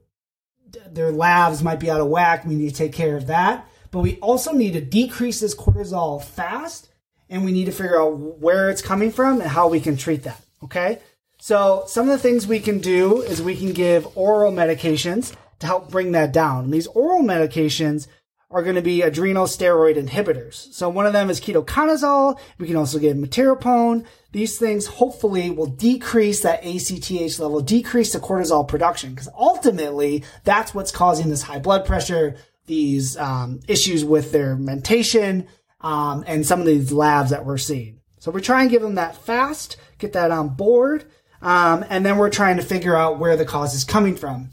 their 0.90 1.12
labs 1.12 1.62
might 1.62 1.78
be 1.78 1.90
out 1.90 2.00
of 2.00 2.08
whack. 2.08 2.44
We 2.46 2.54
need 2.54 2.70
to 2.70 2.74
take 2.74 2.92
care 2.92 3.16
of 3.16 3.26
that. 3.26 3.68
But 3.90 4.00
we 4.00 4.18
also 4.18 4.52
need 4.52 4.74
to 4.74 4.80
decrease 4.80 5.40
this 5.40 5.54
cortisol 5.54 6.22
fast, 6.22 6.88
and 7.28 7.44
we 7.44 7.52
need 7.52 7.66
to 7.66 7.72
figure 7.72 8.00
out 8.00 8.18
where 8.40 8.70
it's 8.70 8.82
coming 8.82 9.10
from 9.10 9.40
and 9.40 9.50
how 9.50 9.68
we 9.68 9.80
can 9.80 9.96
treat 9.96 10.22
that. 10.24 10.40
Okay. 10.62 10.98
So 11.38 11.84
some 11.86 12.08
of 12.08 12.12
the 12.12 12.18
things 12.18 12.46
we 12.46 12.60
can 12.60 12.80
do 12.80 13.22
is 13.22 13.40
we 13.40 13.56
can 13.56 13.72
give 13.72 14.06
oral 14.16 14.52
medications 14.52 15.34
to 15.60 15.66
help 15.66 15.90
bring 15.90 16.12
that 16.12 16.32
down. 16.32 16.64
And 16.64 16.72
these 16.74 16.86
oral 16.88 17.22
medications 17.22 18.08
are 18.50 18.62
going 18.62 18.74
to 18.74 18.82
be 18.82 19.02
adrenal 19.02 19.46
steroid 19.46 19.96
inhibitors. 19.96 20.72
So 20.74 20.88
one 20.88 21.06
of 21.06 21.12
them 21.12 21.30
is 21.30 21.40
ketoconazole. 21.40 22.38
We 22.58 22.66
can 22.66 22.76
also 22.76 22.98
give 22.98 23.16
metyrapone. 23.16 24.04
These 24.32 24.58
things 24.58 24.86
hopefully 24.86 25.50
will 25.50 25.66
decrease 25.66 26.42
that 26.42 26.64
ACTH 26.64 27.38
level, 27.38 27.60
decrease 27.60 28.12
the 28.12 28.18
cortisol 28.18 28.66
production, 28.66 29.10
because 29.10 29.28
ultimately 29.38 30.24
that's 30.44 30.74
what's 30.74 30.90
causing 30.90 31.30
this 31.30 31.42
high 31.42 31.60
blood 31.60 31.86
pressure, 31.86 32.36
these 32.70 33.16
um, 33.18 33.60
issues 33.66 34.04
with 34.04 34.30
their 34.32 34.56
mentation, 34.56 35.48
um, 35.80 36.24
and 36.26 36.46
some 36.46 36.60
of 36.60 36.66
these 36.66 36.92
labs 36.92 37.30
that 37.30 37.44
we're 37.44 37.58
seeing. 37.58 38.00
So 38.20 38.30
we 38.30 38.40
try 38.40 38.62
and 38.62 38.70
give 38.70 38.80
them 38.80 38.94
that 38.94 39.16
fast, 39.16 39.76
get 39.98 40.12
that 40.12 40.30
on 40.30 40.50
board, 40.50 41.04
um, 41.42 41.84
and 41.88 42.06
then 42.06 42.16
we're 42.16 42.30
trying 42.30 42.56
to 42.58 42.62
figure 42.62 42.96
out 42.96 43.18
where 43.18 43.36
the 43.36 43.44
cause 43.44 43.74
is 43.74 43.84
coming 43.84 44.14
from. 44.14 44.50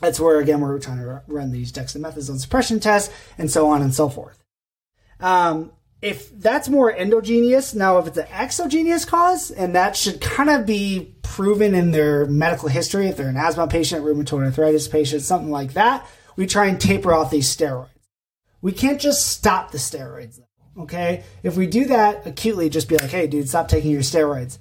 That's 0.00 0.18
where, 0.18 0.40
again, 0.40 0.60
we're 0.60 0.78
trying 0.78 0.98
to 0.98 1.22
run 1.26 1.52
these 1.52 1.72
dexamethasone 1.72 2.40
suppression 2.40 2.80
tests 2.80 3.12
and 3.38 3.50
so 3.50 3.68
on 3.68 3.82
and 3.82 3.94
so 3.94 4.08
forth. 4.08 4.42
Um, 5.20 5.72
if 6.00 6.36
that's 6.40 6.68
more 6.68 6.92
endogenous, 6.92 7.74
now 7.74 7.98
if 7.98 8.06
it's 8.08 8.18
an 8.18 8.26
exogenous 8.32 9.04
cause, 9.04 9.50
and 9.50 9.74
that 9.76 9.94
should 9.94 10.20
kind 10.20 10.50
of 10.50 10.66
be 10.66 11.14
proven 11.22 11.74
in 11.74 11.92
their 11.92 12.26
medical 12.26 12.68
history, 12.68 13.06
if 13.08 13.16
they're 13.16 13.28
an 13.28 13.36
asthma 13.36 13.68
patient, 13.68 14.04
rheumatoid 14.04 14.44
arthritis 14.44 14.88
patient, 14.88 15.22
something 15.22 15.50
like 15.50 15.74
that, 15.74 16.06
we 16.36 16.46
try 16.46 16.66
and 16.66 16.80
taper 16.80 17.12
off 17.12 17.30
these 17.30 17.54
steroids. 17.54 17.88
We 18.60 18.72
can't 18.72 19.00
just 19.00 19.26
stop 19.28 19.72
the 19.72 19.78
steroids, 19.78 20.40
okay? 20.78 21.24
If 21.42 21.56
we 21.56 21.66
do 21.66 21.86
that 21.86 22.26
acutely, 22.26 22.68
just 22.68 22.88
be 22.88 22.96
like, 22.96 23.10
hey, 23.10 23.26
dude, 23.26 23.48
stop 23.48 23.68
taking 23.68 23.90
your 23.90 24.02
steroids. 24.02 24.58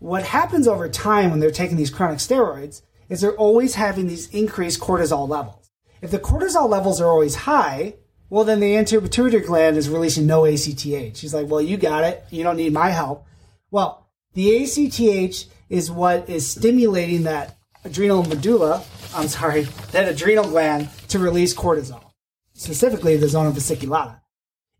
What 0.00 0.24
happens 0.24 0.66
over 0.66 0.88
time 0.88 1.30
when 1.30 1.40
they're 1.40 1.50
taking 1.50 1.76
these 1.76 1.90
chronic 1.90 2.18
steroids 2.18 2.82
is 3.08 3.20
they're 3.20 3.36
always 3.36 3.74
having 3.74 4.06
these 4.06 4.28
increased 4.30 4.80
cortisol 4.80 5.28
levels. 5.28 5.70
If 6.02 6.10
the 6.10 6.18
cortisol 6.18 6.68
levels 6.68 7.00
are 7.00 7.08
always 7.08 7.34
high, 7.34 7.94
well, 8.28 8.44
then 8.44 8.60
the 8.60 8.76
anterior 8.76 9.00
pituitary 9.00 9.44
gland 9.44 9.76
is 9.76 9.88
releasing 9.88 10.26
no 10.26 10.44
ACTH. 10.44 11.18
He's 11.18 11.32
like, 11.32 11.48
well, 11.48 11.60
you 11.60 11.76
got 11.76 12.04
it. 12.04 12.24
You 12.30 12.42
don't 12.42 12.56
need 12.56 12.72
my 12.72 12.90
help. 12.90 13.26
Well, 13.70 14.08
the 14.32 14.64
ACTH 14.64 15.46
is 15.68 15.90
what 15.90 16.28
is 16.28 16.50
stimulating 16.50 17.22
that 17.22 17.56
adrenal 17.84 18.24
medulla, 18.24 18.84
I'm 19.14 19.28
sorry, 19.28 19.62
that 19.92 20.08
adrenal 20.08 20.48
gland 20.48 20.88
to 21.08 21.18
release 21.18 21.54
cortisol, 21.54 22.10
specifically 22.54 23.16
the 23.16 23.28
zona 23.28 23.50
fasciculata. 23.50 24.20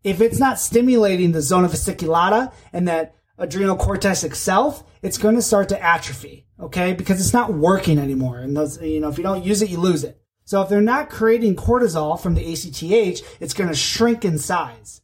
If 0.03 0.21
it's 0.21 0.39
not 0.39 0.59
stimulating 0.59 1.31
the 1.31 1.41
zona 1.41 1.67
fasciculata 1.67 2.53
and 2.73 2.87
that 2.87 3.15
adrenal 3.37 3.75
cortex 3.77 4.23
itself, 4.23 4.83
it's 5.01 5.17
going 5.17 5.35
to 5.35 5.41
start 5.41 5.69
to 5.69 5.83
atrophy 5.83 6.45
okay? 6.59 6.93
Because 6.93 7.19
it's 7.19 7.33
not 7.33 7.53
working 7.53 7.99
anymore. 7.99 8.39
And 8.39 8.55
those, 8.55 8.81
you 8.81 8.99
know, 8.99 9.09
if 9.09 9.17
you 9.17 9.23
don't 9.23 9.43
use 9.43 9.61
it, 9.61 9.69
you 9.69 9.77
lose 9.77 10.03
it. 10.03 10.19
So 10.45 10.61
if 10.61 10.69
they're 10.69 10.81
not 10.81 11.09
creating 11.09 11.55
cortisol 11.55 12.19
from 12.19 12.35
the 12.35 12.53
ACTH, 12.53 13.41
it's 13.41 13.53
going 13.53 13.69
to 13.69 13.75
shrink 13.75 14.23
in 14.23 14.37
size. 14.37 15.01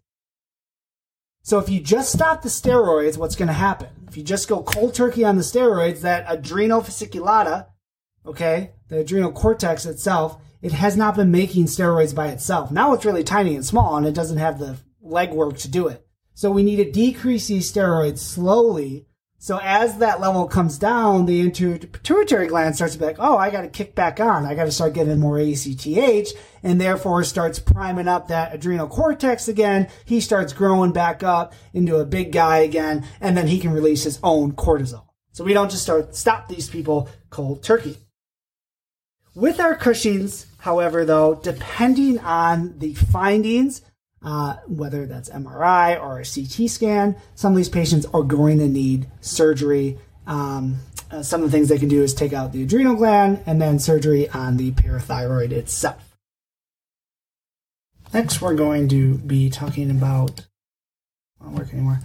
So 1.43 1.57
if 1.57 1.69
you 1.69 1.79
just 1.79 2.13
stop 2.13 2.43
the 2.43 2.49
steroids, 2.49 3.17
what's 3.17 3.35
going 3.35 3.47
to 3.47 3.53
happen? 3.53 3.89
If 4.07 4.15
you 4.15 4.23
just 4.23 4.47
go 4.47 4.61
cold 4.61 4.93
turkey 4.93 5.25
on 5.25 5.37
the 5.37 5.41
steroids, 5.41 6.01
that 6.01 6.25
adrenal 6.27 6.81
fasciculata, 6.81 7.67
okay, 8.25 8.71
the 8.87 8.99
adrenal 8.99 9.31
cortex 9.31 9.85
itself, 9.85 10.37
it 10.61 10.71
has 10.73 10.95
not 10.95 11.15
been 11.15 11.31
making 11.31 11.65
steroids 11.65 12.13
by 12.13 12.27
itself. 12.27 12.71
Now 12.71 12.93
it's 12.93 13.05
really 13.05 13.23
tiny 13.23 13.55
and 13.55 13.65
small 13.65 13.97
and 13.97 14.05
it 14.05 14.13
doesn't 14.13 14.37
have 14.37 14.59
the 14.59 14.77
legwork 15.03 15.59
to 15.61 15.67
do 15.67 15.87
it. 15.87 16.05
So 16.33 16.51
we 16.51 16.63
need 16.63 16.77
to 16.77 16.91
decrease 16.91 17.47
these 17.47 17.71
steroids 17.71 18.19
slowly 18.19 19.07
so 19.41 19.59
as 19.59 19.97
that 19.97 20.21
level 20.21 20.47
comes 20.47 20.77
down, 20.77 21.25
the 21.25 21.49
pituitary 21.49 22.45
gland 22.45 22.75
starts 22.75 22.93
to 22.93 22.99
be 22.99 23.05
like, 23.05 23.15
oh, 23.17 23.39
I 23.39 23.49
got 23.49 23.61
to 23.61 23.69
kick 23.69 23.95
back 23.95 24.19
on. 24.19 24.45
I 24.45 24.53
got 24.53 24.65
to 24.65 24.71
start 24.71 24.93
getting 24.93 25.19
more 25.19 25.39
ACTH 25.39 26.31
and 26.61 26.79
therefore 26.79 27.23
starts 27.23 27.57
priming 27.57 28.07
up 28.07 28.27
that 28.27 28.53
adrenal 28.53 28.87
cortex 28.87 29.47
again. 29.47 29.87
He 30.05 30.19
starts 30.19 30.53
growing 30.53 30.91
back 30.91 31.23
up 31.23 31.55
into 31.73 31.95
a 31.95 32.05
big 32.05 32.31
guy 32.31 32.59
again, 32.59 33.03
and 33.19 33.35
then 33.35 33.47
he 33.47 33.57
can 33.57 33.73
release 33.73 34.03
his 34.03 34.19
own 34.21 34.51
cortisol. 34.51 35.05
So 35.31 35.43
we 35.43 35.53
don't 35.53 35.71
just 35.71 35.81
start 35.81 36.15
stop 36.15 36.47
these 36.47 36.69
people 36.69 37.09
cold 37.31 37.63
turkey. 37.63 37.97
With 39.33 39.59
our 39.59 39.75
Cushing's, 39.75 40.45
however, 40.59 41.05
though, 41.05 41.35
depending 41.35 42.19
on 42.19 42.77
the 42.79 42.93
findings, 42.93 43.81
uh, 44.23 44.57
whether 44.67 45.05
that's 45.05 45.29
MRI 45.29 45.99
or 45.99 46.19
a 46.19 46.25
CT 46.25 46.69
scan. 46.69 47.15
Some 47.35 47.53
of 47.53 47.57
these 47.57 47.69
patients 47.69 48.05
are 48.13 48.23
going 48.23 48.59
to 48.59 48.67
need 48.67 49.07
surgery. 49.21 49.97
Um, 50.27 50.77
uh, 51.09 51.23
some 51.23 51.41
of 51.43 51.51
the 51.51 51.57
things 51.57 51.69
they 51.69 51.79
can 51.79 51.89
do 51.89 52.03
is 52.03 52.13
take 52.13 52.33
out 52.33 52.53
the 52.53 52.63
adrenal 52.63 52.95
gland 52.95 53.41
and 53.45 53.61
then 53.61 53.79
surgery 53.79 54.29
on 54.29 54.57
the 54.57 54.71
parathyroid 54.71 55.51
itself. 55.51 56.15
Next, 58.13 58.41
we're 58.41 58.55
going 58.55 58.89
to 58.89 59.17
be 59.17 59.49
talking 59.49 59.89
about. 59.89 60.45
Won't 61.39 61.55
work 61.55 61.73
anymore. 61.73 62.01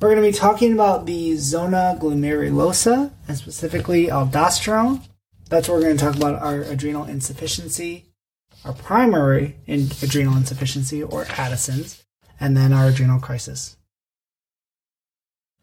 We're 0.00 0.14
going 0.14 0.22
to 0.22 0.30
be 0.30 0.38
talking 0.38 0.72
about 0.72 1.04
the 1.04 1.36
zona 1.36 1.98
glomerulosa 2.00 3.10
and 3.28 3.36
specifically 3.36 4.06
aldosterone. 4.06 5.02
That's 5.50 5.68
what 5.68 5.74
we're 5.74 5.82
going 5.82 5.98
to 5.98 6.04
talk 6.04 6.16
about 6.16 6.40
our 6.40 6.62
adrenal 6.62 7.04
insufficiency 7.04 8.10
our 8.64 8.72
primary 8.72 9.56
in 9.66 9.88
adrenal 10.02 10.36
insufficiency 10.36 11.02
or 11.02 11.24
Addison's, 11.24 12.04
and 12.38 12.56
then 12.56 12.72
our 12.72 12.88
adrenal 12.88 13.20
crisis. 13.20 13.76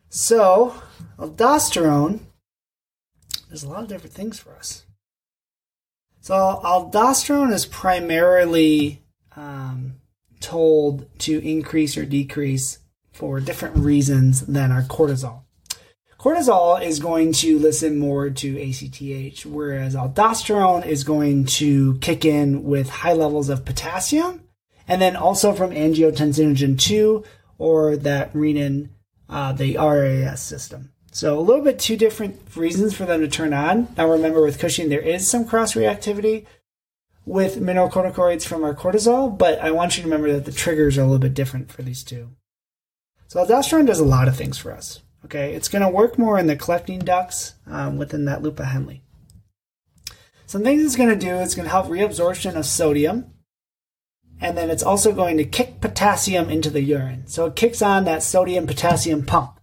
So, 0.10 0.82
aldosterone, 1.20 2.22
there's 3.48 3.64
a 3.64 3.70
lot 3.70 3.84
of 3.84 3.90
different 3.90 4.16
things 4.16 4.40
for 4.40 4.56
us. 4.56 4.86
So, 6.22 6.34
aldosterone 6.64 7.52
is 7.52 7.66
primarily 7.66 9.04
um, 9.36 9.96
told 10.40 11.08
to 11.20 11.40
increase 11.48 11.98
or 11.98 12.06
decrease 12.06 12.80
for 13.12 13.40
different 13.40 13.76
reasons 13.76 14.46
than 14.46 14.72
our 14.72 14.84
cortisol. 14.84 15.42
Cortisol 16.20 16.82
is 16.82 17.00
going 17.00 17.32
to 17.34 17.60
listen 17.60 18.00
more 18.00 18.32
to 18.32 18.60
ACTH, 18.60 19.46
whereas 19.46 19.96
aldosterone 19.96 20.86
is 20.86 21.04
going 21.04 21.46
to 21.46 21.96
kick 22.00 22.26
in 22.26 22.64
with 22.64 22.90
high 22.90 23.14
levels 23.14 23.50
of 23.50 23.66
potassium 23.66 24.42
and 24.88 25.00
then 25.00 25.16
also 25.16 25.54
from 25.54 25.72
angiotensinogen 25.72 26.80
2 26.80 27.24
or 27.60 27.98
that 27.98 28.34
renin 28.34 28.90
uh, 29.30 29.52
the 29.52 29.78
RAS 29.78 30.42
system. 30.42 30.92
So 31.12 31.38
a 31.38 31.42
little 31.42 31.64
bit 31.64 31.80
two 31.80 31.98
different 31.98 32.40
reasons 32.56 32.96
for 32.96 33.06
them 33.06 33.22
to 33.22 33.28
turn 33.28 33.54
on. 33.54 33.88
Now 33.96 34.10
remember 34.10 34.42
with 34.42 34.60
Cushing 34.60 34.90
there 34.90 35.02
is 35.02 35.30
some 35.30 35.46
cross 35.46 35.74
reactivity 35.74 36.46
with 37.26 37.60
mineralocorticoids 37.60 38.46
from 38.46 38.64
our 38.64 38.74
cortisol, 38.74 39.38
but 39.38 39.60
I 39.60 39.72
want 39.72 39.98
you 39.98 40.04
to 40.04 40.10
remember 40.10 40.32
that 40.34 40.46
the 40.46 40.52
triggers 40.52 40.98
are 40.98 41.02
a 41.02 41.06
little 41.06 41.20
bit 41.20 41.34
different 41.34 41.72
for 41.72 41.84
these 41.84 42.04
two. 42.04 42.30
So 43.28 43.44
aldosterone 43.44 43.86
does 43.86 44.00
a 44.00 44.06
lot 44.06 44.28
of 44.28 44.36
things 44.36 44.58
for 44.58 44.72
us. 44.72 45.02
Okay, 45.26 45.54
it's 45.54 45.68
going 45.68 45.82
to 45.82 45.90
work 45.90 46.18
more 46.18 46.40
in 46.40 46.48
the 46.48 46.56
collecting 46.56 47.00
ducts 47.00 47.56
um, 47.66 47.98
within 47.98 48.26
that 48.26 48.42
loop 48.42 48.60
of 48.60 48.68
Henle. 48.68 49.02
Some 50.46 50.64
things 50.64 50.86
it's 50.86 50.96
going 50.96 51.10
to 51.10 51.16
do 51.16 51.36
is 51.36 51.56
going 51.56 51.66
to 51.66 51.72
help 51.72 51.88
reabsorption 51.88 52.56
of 52.56 52.66
sodium, 52.66 53.34
and 54.40 54.58
then 54.58 54.70
it's 54.70 54.84
also 54.84 55.12
going 55.12 55.38
to 55.38 55.44
kick 55.44 55.82
potassium 55.82 56.50
into 56.50 56.70
the 56.70 56.82
urine. 56.82 57.28
So 57.28 57.48
it 57.48 57.56
kicks 57.56 57.82
on 57.82 58.06
that 58.06 58.24
sodium 58.24 58.68
potassium 58.68 59.26
pump. 59.26 59.60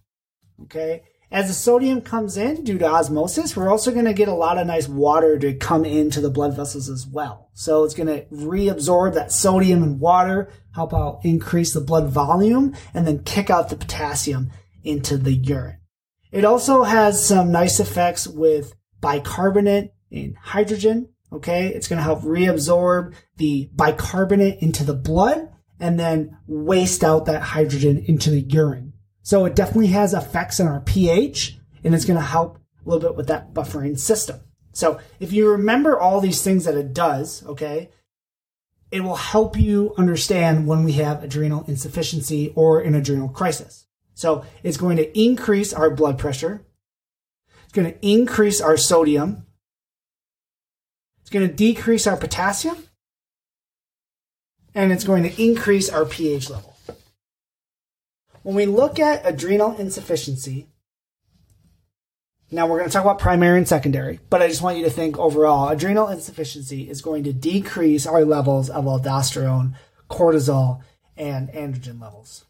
Okay, 0.63 1.01
as 1.31 1.47
the 1.47 1.53
sodium 1.53 2.01
comes 2.01 2.37
in 2.37 2.63
due 2.63 2.77
to 2.77 2.85
osmosis, 2.85 3.57
we're 3.57 3.71
also 3.71 3.91
going 3.91 4.05
to 4.05 4.13
get 4.13 4.27
a 4.27 4.33
lot 4.33 4.57
of 4.57 4.67
nice 4.67 4.87
water 4.87 5.39
to 5.39 5.53
come 5.53 5.83
into 5.83 6.21
the 6.21 6.29
blood 6.29 6.55
vessels 6.55 6.87
as 6.87 7.07
well. 7.07 7.49
So 7.53 7.83
it's 7.83 7.95
going 7.95 8.07
to 8.07 8.25
reabsorb 8.27 9.15
that 9.15 9.31
sodium 9.31 9.81
and 9.81 9.99
water, 9.99 10.51
help 10.75 10.93
out 10.93 11.21
increase 11.23 11.73
the 11.73 11.81
blood 11.81 12.09
volume, 12.09 12.75
and 12.93 13.07
then 13.07 13.23
kick 13.23 13.49
out 13.49 13.69
the 13.69 13.75
potassium 13.75 14.51
into 14.85 15.17
the 15.17 15.33
urine. 15.33 15.79
It 16.31 16.45
also 16.45 16.83
has 16.83 17.25
some 17.25 17.51
nice 17.51 17.79
effects 17.79 18.27
with 18.27 18.73
bicarbonate 19.01 19.91
and 20.11 20.35
hydrogen. 20.37 21.09
Okay. 21.31 21.67
It's 21.67 21.87
going 21.87 21.97
to 21.97 22.03
help 22.03 22.21
reabsorb 22.21 23.13
the 23.37 23.69
bicarbonate 23.73 24.61
into 24.61 24.83
the 24.83 24.93
blood 24.93 25.49
and 25.79 25.99
then 25.99 26.37
waste 26.47 27.03
out 27.03 27.25
that 27.25 27.41
hydrogen 27.41 28.03
into 28.07 28.29
the 28.29 28.41
urine. 28.41 28.93
So 29.21 29.45
it 29.45 29.55
definitely 29.55 29.87
has 29.87 30.13
effects 30.13 30.59
on 30.59 30.67
our 30.67 30.81
pH 30.81 31.57
and 31.83 31.93
it's 31.93 32.05
going 32.05 32.19
to 32.19 32.25
help 32.25 32.57
a 32.57 32.89
little 32.89 33.09
bit 33.09 33.17
with 33.17 33.27
that 33.27 33.53
buffering 33.53 33.97
system. 33.97 34.41
So 34.71 34.99
if 35.19 35.31
you 35.31 35.49
remember 35.49 35.99
all 35.99 36.19
these 36.19 36.43
things 36.43 36.65
that 36.65 36.75
it 36.75 36.93
does, 36.93 37.45
okay, 37.45 37.89
it 38.91 39.01
will 39.01 39.15
help 39.15 39.57
you 39.57 39.93
understand 39.97 40.67
when 40.67 40.83
we 40.83 40.93
have 40.93 41.23
adrenal 41.23 41.65
insufficiency 41.67 42.53
or 42.55 42.81
an 42.81 42.93
adrenal 42.93 43.29
crisis. 43.29 43.84
So 44.15 44.45
it's 44.63 44.77
going 44.77 44.97
to 44.97 45.19
increase 45.19 45.73
our 45.73 45.89
blood 45.89 46.17
pressure. 46.17 46.65
It's 47.65 47.73
going 47.73 47.91
to 47.91 48.07
increase 48.07 48.61
our 48.61 48.77
sodium. 48.77 49.45
It's 51.21 51.29
going 51.29 51.47
to 51.47 51.53
decrease 51.53 52.07
our 52.07 52.17
potassium. 52.17 52.77
And 54.73 54.91
it's 54.91 55.03
going 55.03 55.23
to 55.23 55.41
increase 55.41 55.89
our 55.89 56.05
pH 56.05 56.49
level. 56.49 56.75
When 58.41 58.55
we 58.55 58.65
look 58.65 58.99
at 58.99 59.25
adrenal 59.25 59.75
insufficiency, 59.77 60.67
now 62.51 62.67
we're 62.67 62.77
going 62.77 62.89
to 62.89 62.93
talk 62.93 63.03
about 63.03 63.19
primary 63.19 63.57
and 63.57 63.67
secondary, 63.67 64.19
but 64.29 64.41
I 64.41 64.47
just 64.47 64.61
want 64.61 64.77
you 64.77 64.83
to 64.83 64.89
think 64.89 65.17
overall 65.17 65.69
adrenal 65.69 66.09
insufficiency 66.09 66.89
is 66.89 67.01
going 67.01 67.23
to 67.23 67.33
decrease 67.33 68.05
our 68.05 68.23
levels 68.23 68.69
of 68.69 68.85
aldosterone, 68.85 69.73
cortisol, 70.09 70.81
and 71.17 71.49
androgen 71.49 71.99
levels. 71.99 72.44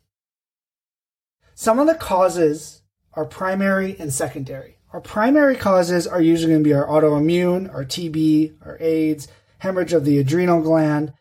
Some 1.58 1.80
of 1.80 1.88
the 1.88 1.96
causes 1.96 2.82
are 3.14 3.24
primary 3.24 3.96
and 3.98 4.12
secondary. 4.12 4.78
Our 4.92 5.00
primary 5.00 5.56
causes 5.56 6.06
are 6.06 6.22
usually 6.22 6.52
going 6.52 6.64
to 6.64 6.70
be 6.70 6.74
our 6.74 6.86
autoimmune, 6.86 7.74
our 7.74 7.86
TB, 7.86 8.58
our 8.66 8.78
AIDS, 8.82 9.30
hemorrhage 9.60 9.94
of 9.94 10.04
the 10.04 10.20
adrenal 10.20 10.62
gland, 10.62 11.14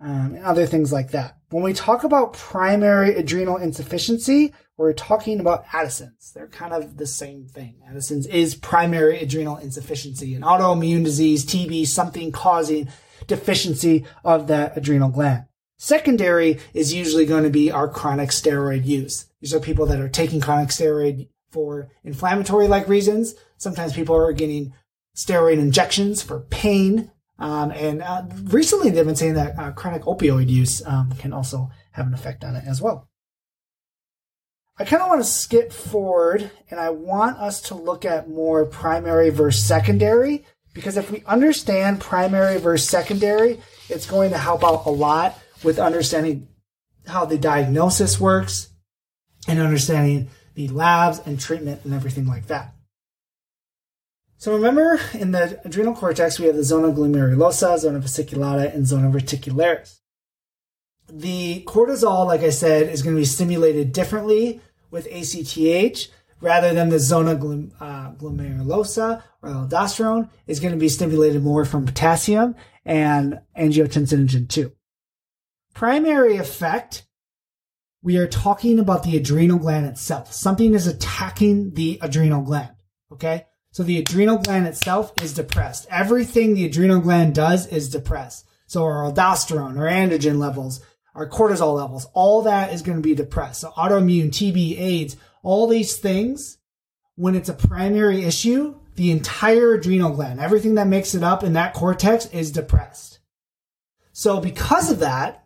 um, 0.00 0.34
and 0.34 0.44
other 0.44 0.64
things 0.64 0.94
like 0.94 1.10
that. 1.10 1.36
When 1.50 1.62
we 1.62 1.74
talk 1.74 2.04
about 2.04 2.32
primary 2.32 3.14
adrenal 3.16 3.58
insufficiency, 3.58 4.54
we're 4.78 4.94
talking 4.94 5.40
about 5.40 5.66
Addison's. 5.74 6.32
They're 6.32 6.48
kind 6.48 6.72
of 6.72 6.96
the 6.96 7.06
same 7.06 7.44
thing. 7.44 7.82
Addison's 7.86 8.26
is 8.26 8.54
primary 8.54 9.20
adrenal 9.20 9.58
insufficiency, 9.58 10.34
an 10.34 10.40
autoimmune 10.40 11.04
disease, 11.04 11.44
TB, 11.44 11.86
something 11.86 12.32
causing 12.32 12.88
deficiency 13.26 14.06
of 14.24 14.46
that 14.46 14.74
adrenal 14.74 15.10
gland. 15.10 15.44
Secondary 15.76 16.60
is 16.72 16.94
usually 16.94 17.26
going 17.26 17.44
to 17.44 17.50
be 17.50 17.70
our 17.70 17.88
chronic 17.88 18.30
steroid 18.30 18.86
use. 18.86 19.26
These 19.42 19.52
are 19.52 19.60
people 19.60 19.86
that 19.86 20.00
are 20.00 20.08
taking 20.08 20.40
chronic 20.40 20.68
steroid 20.68 21.28
for 21.50 21.90
inflammatory 22.04 22.68
like 22.68 22.88
reasons. 22.88 23.34
Sometimes 23.58 23.92
people 23.92 24.16
are 24.16 24.32
getting 24.32 24.72
steroid 25.16 25.58
injections 25.58 26.22
for 26.22 26.40
pain. 26.48 27.10
Um, 27.40 27.72
and 27.72 28.02
uh, 28.02 28.22
recently, 28.44 28.90
they've 28.90 29.04
been 29.04 29.16
saying 29.16 29.34
that 29.34 29.58
uh, 29.58 29.72
chronic 29.72 30.02
opioid 30.02 30.48
use 30.48 30.80
um, 30.86 31.10
can 31.18 31.32
also 31.32 31.70
have 31.90 32.06
an 32.06 32.14
effect 32.14 32.44
on 32.44 32.54
it 32.54 32.64
as 32.66 32.80
well. 32.80 33.08
I 34.78 34.84
kind 34.84 35.02
of 35.02 35.08
want 35.08 35.20
to 35.20 35.28
skip 35.28 35.72
forward 35.72 36.50
and 36.70 36.80
I 36.80 36.90
want 36.90 37.36
us 37.38 37.60
to 37.62 37.74
look 37.74 38.04
at 38.04 38.30
more 38.30 38.64
primary 38.64 39.30
versus 39.30 39.62
secondary 39.62 40.46
because 40.72 40.96
if 40.96 41.10
we 41.10 41.22
understand 41.26 42.00
primary 42.00 42.58
versus 42.58 42.88
secondary, 42.88 43.60
it's 43.88 44.06
going 44.06 44.30
to 44.30 44.38
help 44.38 44.64
out 44.64 44.86
a 44.86 44.90
lot 44.90 45.38
with 45.62 45.78
understanding 45.78 46.48
how 47.06 47.24
the 47.26 47.36
diagnosis 47.36 48.18
works 48.18 48.71
and 49.48 49.58
understanding 49.58 50.28
the 50.54 50.68
labs 50.68 51.20
and 51.26 51.40
treatment 51.40 51.84
and 51.84 51.94
everything 51.94 52.26
like 52.26 52.46
that. 52.46 52.74
So 54.36 54.54
remember, 54.54 55.00
in 55.14 55.30
the 55.30 55.60
adrenal 55.64 55.94
cortex, 55.94 56.40
we 56.40 56.46
have 56.46 56.56
the 56.56 56.64
zona 56.64 56.88
glomerulosa, 56.88 57.78
zona 57.78 58.00
fasciculata, 58.00 58.74
and 58.74 58.86
zona 58.86 59.08
reticularis. 59.08 60.00
The 61.08 61.62
cortisol, 61.66 62.26
like 62.26 62.40
I 62.40 62.50
said, 62.50 62.88
is 62.88 63.02
going 63.02 63.14
to 63.14 63.20
be 63.20 63.26
stimulated 63.26 63.92
differently 63.92 64.60
with 64.90 65.06
ACTH 65.06 66.08
rather 66.40 66.74
than 66.74 66.88
the 66.88 66.98
zona 66.98 67.34
uh, 67.34 68.12
glomerulosa 68.14 69.22
or 69.42 69.50
aldosterone 69.50 70.28
is 70.46 70.58
going 70.58 70.74
to 70.74 70.80
be 70.80 70.88
stimulated 70.88 71.42
more 71.42 71.64
from 71.64 71.86
potassium 71.86 72.56
and 72.84 73.40
angiotensinogen 73.56 74.48
2. 74.48 74.72
Primary 75.72 76.36
effect, 76.36 77.06
we 78.02 78.16
are 78.16 78.26
talking 78.26 78.78
about 78.78 79.04
the 79.04 79.16
adrenal 79.16 79.58
gland 79.58 79.86
itself. 79.86 80.32
Something 80.32 80.74
is 80.74 80.86
attacking 80.86 81.74
the 81.74 81.98
adrenal 82.02 82.42
gland. 82.42 82.74
Okay. 83.12 83.46
So 83.70 83.82
the 83.82 83.98
adrenal 83.98 84.38
gland 84.38 84.66
itself 84.66 85.12
is 85.22 85.32
depressed. 85.32 85.86
Everything 85.88 86.52
the 86.54 86.66
adrenal 86.66 87.00
gland 87.00 87.34
does 87.34 87.66
is 87.68 87.88
depressed. 87.88 88.46
So 88.66 88.82
our 88.84 89.10
aldosterone, 89.10 89.78
our 89.78 89.86
androgen 89.86 90.38
levels, 90.38 90.84
our 91.14 91.28
cortisol 91.28 91.76
levels, 91.76 92.06
all 92.12 92.42
that 92.42 92.72
is 92.72 92.82
going 92.82 92.98
to 92.98 93.02
be 93.02 93.14
depressed. 93.14 93.60
So 93.60 93.70
autoimmune, 93.70 94.28
TB, 94.30 94.78
AIDS, 94.78 95.16
all 95.42 95.66
these 95.66 95.96
things, 95.96 96.58
when 97.14 97.34
it's 97.34 97.48
a 97.48 97.54
primary 97.54 98.24
issue, 98.24 98.78
the 98.96 99.10
entire 99.10 99.74
adrenal 99.74 100.12
gland, 100.12 100.40
everything 100.40 100.74
that 100.74 100.86
makes 100.86 101.14
it 101.14 101.22
up 101.22 101.42
in 101.42 101.54
that 101.54 101.74
cortex 101.74 102.26
is 102.26 102.50
depressed. 102.50 103.20
So 104.12 104.40
because 104.40 104.90
of 104.90 104.98
that, 104.98 105.41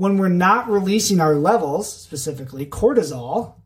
when 0.00 0.16
we're 0.16 0.30
not 0.30 0.66
releasing 0.66 1.20
our 1.20 1.34
levels, 1.34 1.92
specifically 1.92 2.64
cortisol, 2.64 3.56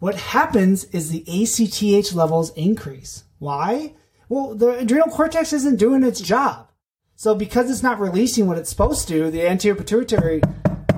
what 0.00 0.16
happens 0.16 0.82
is 0.86 1.12
the 1.12 1.22
ACTH 1.28 2.12
levels 2.12 2.50
increase. 2.54 3.22
Why? 3.38 3.94
Well, 4.28 4.56
the 4.56 4.70
adrenal 4.70 5.10
cortex 5.10 5.52
isn't 5.52 5.78
doing 5.78 6.02
its 6.02 6.20
job. 6.20 6.72
So 7.14 7.36
because 7.36 7.70
it's 7.70 7.84
not 7.84 8.00
releasing 8.00 8.48
what 8.48 8.58
it's 8.58 8.68
supposed 8.68 9.06
to, 9.06 9.30
the 9.30 9.48
anterior 9.48 9.76
pituitary 9.76 10.42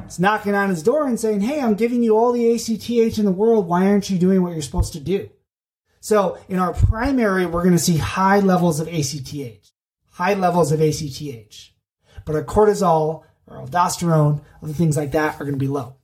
is 0.09 0.19
knocking 0.19 0.55
on 0.55 0.71
his 0.71 0.83
door 0.83 1.07
and 1.07 1.21
saying, 1.21 1.43
Hey, 1.43 1.61
I'm 1.61 1.75
giving 1.75 2.03
you 2.03 2.17
all 2.17 2.33
the 2.33 2.55
ACTH 2.55 3.19
in 3.19 3.27
the 3.27 3.31
world. 3.31 3.69
Why 3.69 3.89
aren't 3.89 4.09
you 4.09 4.19
doing 4.19 4.43
what 4.43 4.55
you're 4.55 4.63
supposed 4.63 4.95
to 4.95 5.01
do? 5.01 5.29
So 6.01 6.39
in 6.49 6.59
our 6.59 6.73
primary, 6.73 7.45
we're 7.45 7.63
going 7.63 7.77
to 7.77 7.79
see 7.79 7.99
high 7.99 8.41
levels 8.41 8.81
of 8.81 8.89
ACTH, 8.89 9.71
high 10.13 10.33
levels 10.33 10.73
of 10.73 10.81
ACTH, 10.81 11.73
but 12.25 12.35
our 12.35 12.45
cortisol, 12.45 13.25
our 13.51 13.67
aldosterone, 13.67 14.41
other 14.63 14.73
things 14.73 14.97
like 14.97 15.13
that 15.13 15.35
are 15.37 15.45
going 15.45 15.55
to 15.55 15.59
be 15.59 15.69
low. 15.69 15.97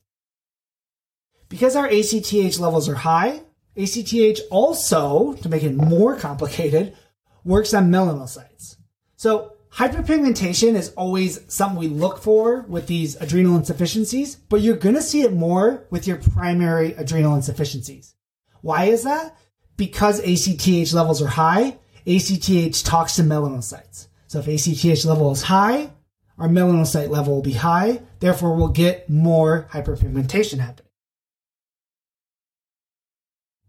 Because 1.48 1.76
our 1.76 1.86
ACTH 1.86 2.58
levels 2.58 2.88
are 2.88 2.96
high, 2.96 3.42
ACTH 3.76 4.40
also, 4.50 5.34
to 5.34 5.48
make 5.48 5.62
it 5.62 5.74
more 5.74 6.16
complicated, 6.16 6.96
works 7.44 7.72
on 7.72 7.90
melanocytes. 7.90 8.76
So 9.16 9.52
hyperpigmentation 9.72 10.74
is 10.74 10.92
always 10.96 11.40
something 11.52 11.78
we 11.78 11.88
look 11.88 12.18
for 12.18 12.62
with 12.62 12.86
these 12.86 13.14
adrenal 13.16 13.56
insufficiencies, 13.56 14.34
but 14.34 14.60
you're 14.60 14.76
going 14.76 14.94
to 14.96 15.02
see 15.02 15.22
it 15.22 15.32
more 15.32 15.86
with 15.90 16.06
your 16.06 16.16
primary 16.16 16.94
adrenal 16.94 17.36
insufficiencies. 17.36 18.14
Why 18.62 18.86
is 18.86 19.04
that? 19.04 19.36
Because 19.76 20.20
ACTH 20.20 20.92
levels 20.92 21.22
are 21.22 21.28
high, 21.28 21.78
ACTH 22.06 22.84
talks 22.84 23.16
to 23.16 23.22
melanocytes. 23.22 24.08
So 24.26 24.40
if 24.40 24.48
ACTH 24.48 25.04
level 25.04 25.30
is 25.30 25.42
high, 25.42 25.90
our 26.38 26.48
melanocyte 26.48 27.08
level 27.08 27.34
will 27.34 27.42
be 27.42 27.52
high, 27.52 28.02
therefore 28.20 28.54
we'll 28.54 28.68
get 28.68 29.08
more 29.08 29.68
hyperpigmentation 29.72 30.58
happening. 30.58 30.90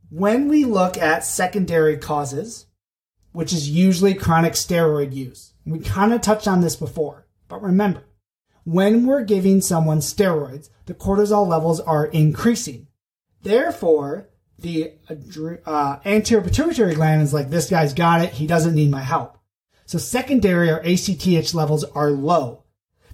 When 0.10 0.48
we 0.48 0.66
look 0.66 0.98
at 0.98 1.26
secondary 1.26 1.98
causes, 1.98 2.66
which 3.32 3.54
is 3.54 3.70
usually 3.70 4.14
chronic 4.14 4.54
steroid 4.54 5.14
use, 5.14 5.54
we 5.66 5.80
kind 5.80 6.14
of 6.14 6.22
touched 6.22 6.48
on 6.48 6.62
this 6.62 6.76
before, 6.76 7.28
but 7.48 7.62
remember, 7.62 8.04
when 8.64 9.06
we're 9.06 9.24
giving 9.24 9.62
someone 9.62 10.00
steroids, 10.00 10.70
the 10.88 10.94
cortisol 10.94 11.48
levels 11.48 11.80
are 11.80 12.06
increasing. 12.06 12.88
Therefore, 13.42 14.30
the 14.60 14.94
uh, 15.66 16.00
anterior 16.04 16.44
pituitary 16.44 16.96
gland 16.96 17.22
is 17.22 17.34
like, 17.34 17.50
this 17.50 17.70
guy's 17.70 17.94
got 17.94 18.22
it. 18.22 18.34
He 18.34 18.48
doesn't 18.48 18.76
need 18.76 18.92
my 18.92 19.02
help. 19.02 19.37
So 19.88 19.98
secondary 19.98 20.70
or 20.70 20.82
ACTH 20.82 21.54
levels 21.54 21.86
are 21.86 22.12
low 22.12 22.64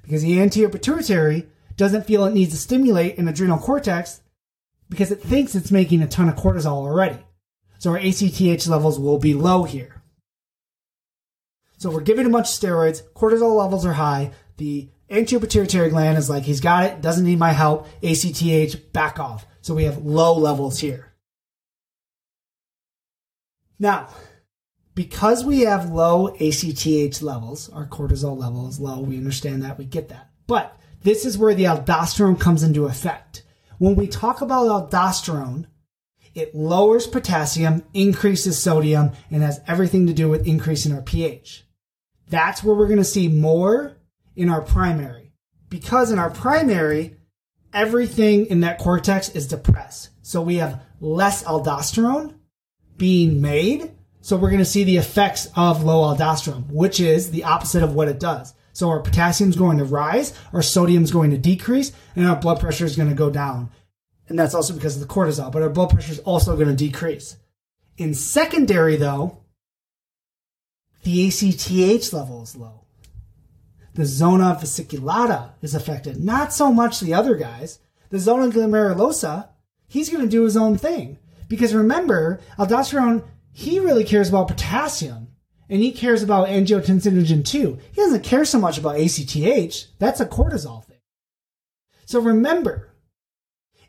because 0.02 0.24
the 0.24 0.42
anterior 0.42 0.70
pituitary 0.70 1.48
doesn't 1.78 2.08
feel 2.08 2.26
it 2.26 2.34
needs 2.34 2.52
to 2.52 2.58
stimulate 2.58 3.20
an 3.20 3.28
adrenal 3.28 3.60
cortex 3.60 4.22
because 4.90 5.12
it 5.12 5.22
thinks 5.22 5.54
it's 5.54 5.72
making 5.72 6.02
a 6.02 6.08
ton 6.08 6.28
of 6.28 6.36
cortisol 6.36 6.88
already. 6.88 7.20
So 7.78 7.92
our 7.92 8.00
ACTH 8.00 8.68
levels 8.68 9.00
will 9.00 9.20
be 9.20 9.36
low 9.36 9.64
here. 9.64 10.02
So 11.78 11.92
we're 11.92 12.02
giving 12.02 12.26
a 12.26 12.30
bunch 12.30 12.48
of 12.48 12.54
steroids, 12.54 13.04
cortisol 13.14 13.56
levels 13.56 13.86
are 13.86 13.94
high, 13.94 14.32
the 14.58 14.90
anterior 15.12 15.42
pituitary 15.42 15.90
gland 15.90 16.18
is 16.18 16.30
like, 16.30 16.44
he's 16.44 16.62
got 16.62 16.86
it, 16.86 17.02
doesn't 17.02 17.26
need 17.26 17.40
my 17.40 17.52
help, 17.52 17.88
ACTH, 18.02 18.92
back 18.94 19.20
off. 19.20 19.46
So 19.62 19.76
we 19.76 19.84
have 19.84 20.00
low 20.00 20.36
levels 20.36 20.80
here. 20.80 21.14
Now, 23.78 24.10
because 24.96 25.44
we 25.44 25.62
have 25.62 25.92
low 25.92 26.36
ACTH 26.40 27.22
levels, 27.22 27.70
our 27.70 27.88
cortisol 27.88 28.38
level 28.38 28.68
is 28.68 28.80
low, 28.80 29.00
we 29.00 29.18
understand 29.18 29.64
that, 29.64 29.78
we 29.78 29.86
get 29.86 30.10
that. 30.10 30.30
But 30.48 30.78
this 31.02 31.26
is 31.26 31.38
where 31.38 31.56
the 31.56 31.64
aldosterone 31.64 32.40
comes 32.40 32.64
into 32.64 32.86
effect. 32.86 33.44
When 33.78 33.96
we 33.96 34.08
talk 34.08 34.42
about 34.42 34.90
aldosterone, 34.92 35.66
it 36.36 36.56
lowers 36.56 37.08
potassium, 37.08 37.84
increases 37.94 38.62
sodium, 38.62 39.12
and 39.30 39.44
has 39.44 39.62
everything 39.68 40.08
to 40.08 40.14
do 40.14 40.30
with 40.30 40.48
increasing 40.48 40.94
our 40.94 41.02
pH. 41.02 41.64
That's 42.30 42.64
where 42.64 42.76
we're 42.76 42.88
going 42.88 42.98
to 42.98 43.04
see 43.04 43.28
more 43.28 43.98
in 44.36 44.50
our 44.50 44.62
primary. 44.62 45.34
Because 45.70 46.12
in 46.12 46.20
our 46.20 46.32
primary, 46.32 47.18
everything 47.74 48.46
in 48.48 48.62
that 48.62 48.80
cortex 48.80 49.30
is 49.30 49.48
depressed. 49.48 50.10
So 50.22 50.42
we 50.42 50.56
have 50.56 50.82
less 51.00 51.44
aldosterone 51.44 52.36
being 52.98 53.42
made. 53.42 53.93
So 54.24 54.38
we're 54.38 54.52
going 54.52 54.60
to 54.60 54.66
see 54.66 54.86
the 54.86 54.96
effects 54.96 55.50
of 55.54 55.84
low 55.84 56.16
aldosterone, 56.16 56.72
which 56.72 57.02
is 57.02 57.32
the 57.32 57.44
opposite 57.44 57.84
of 57.84 57.94
what 57.94 58.08
it 58.08 58.22
does. 58.22 58.54
So 58.72 58.88
our 58.88 59.02
potassium 59.02 59.50
is 59.50 59.58
going 59.58 59.80
to 59.80 59.84
rise, 59.84 60.34
our 60.54 60.62
sodium 60.62 61.04
is 61.04 61.12
going 61.12 61.32
to 61.32 61.38
decrease, 61.38 61.92
and 62.16 62.26
our 62.26 62.38
blood 62.38 62.62
pressure 62.62 62.86
is 62.86 62.96
going 62.96 63.10
to 63.10 63.16
go 63.16 63.30
down. 63.30 63.70
And 64.30 64.40
that's 64.40 64.54
also 64.54 64.74
because 64.74 64.96
of 64.96 65.06
the 65.06 65.14
cortisol, 65.14 65.52
but 65.52 65.62
our 65.62 65.70
blood 65.70 65.90
pressure 65.90 66.14
is 66.14 66.20
also 66.20 66.56
going 66.56 66.70
to 66.70 66.74
decrease. 66.74 67.36
In 67.98 68.14
secondary, 68.14 68.96
though, 68.96 69.40
the 71.04 71.28
ACTH 71.28 72.14
level 72.14 72.44
is 72.44 72.56
low. 72.56 72.86
The 73.96 74.06
zona 74.06 74.58
fasciculata 74.58 75.50
is 75.62 75.76
affected, 75.76 76.24
not 76.24 76.54
so 76.54 76.72
much 76.72 77.02
the 77.02 77.14
other 77.14 77.36
guys. 77.36 77.80
The 78.10 78.20
zona 78.20 78.48
glomerulosa, 78.48 79.50
he's 79.90 80.10
going 80.10 80.24
to 80.24 80.30
do 80.30 80.44
his 80.44 80.56
own 80.56 80.78
thing. 80.78 81.20
Because 81.50 81.76
remember, 81.76 82.40
aldosterone, 82.58 83.26
he 83.54 83.80
really 83.80 84.04
cares 84.04 84.30
about 84.30 84.48
potassium 84.48 85.30
and 85.70 85.82
he 85.82 85.92
cares 85.92 86.24
about 86.24 86.50
angiotensinogen 86.50 87.46
too. 87.46 87.80
He 87.92 88.02
doesn't 88.02 88.24
care 88.24 88.46
so 88.46 88.60
much 88.60 88.78
about 88.78 88.98
ACTH. 88.98 89.88
That's 90.00 90.20
a 90.20 90.26
cortisol 90.26 90.84
thing. 90.84 90.98
So 92.06 92.20
remember, 92.20 92.90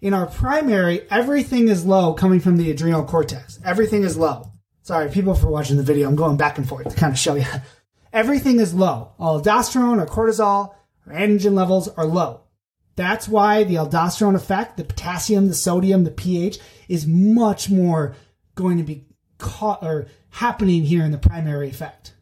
in 0.00 0.14
our 0.14 0.26
primary, 0.26 1.10
everything 1.10 1.68
is 1.68 1.84
low 1.84 2.12
coming 2.12 2.40
from 2.40 2.58
the 2.58 2.70
adrenal 2.70 3.04
cortex. 3.04 3.58
Everything 3.64 4.04
is 4.04 4.16
low. 4.16 4.52
Sorry, 4.82 5.10
people 5.10 5.34
for 5.34 5.48
watching 5.48 5.78
the 5.78 5.82
video. 5.82 6.08
I'm 6.08 6.14
going 6.14 6.36
back 6.36 6.58
and 6.58 6.68
forth 6.68 6.88
to 6.88 6.94
kind 6.94 7.12
of 7.12 7.18
show 7.18 7.34
you. 7.34 7.46
Everything 8.12 8.60
is 8.60 8.74
low. 8.74 9.12
Aldosterone 9.18 10.00
or 10.00 10.06
cortisol 10.06 10.74
or 11.06 11.12
androgen 11.14 11.54
levels 11.54 11.88
are 11.88 12.04
low. 12.04 12.42
That's 12.96 13.26
why 13.26 13.64
the 13.64 13.74
aldosterone 13.74 14.36
effect, 14.36 14.76
the 14.76 14.84
potassium, 14.84 15.48
the 15.48 15.54
sodium, 15.54 16.04
the 16.04 16.10
pH 16.10 16.58
is 16.88 17.06
much 17.06 17.68
more 17.68 18.14
going 18.54 18.76
to 18.76 18.84
be 18.84 19.06
caught 19.38 19.82
or 19.82 20.06
happening 20.30 20.84
here 20.84 21.04
in 21.04 21.12
the 21.12 21.18
primary 21.18 21.68
effect. 21.68 22.14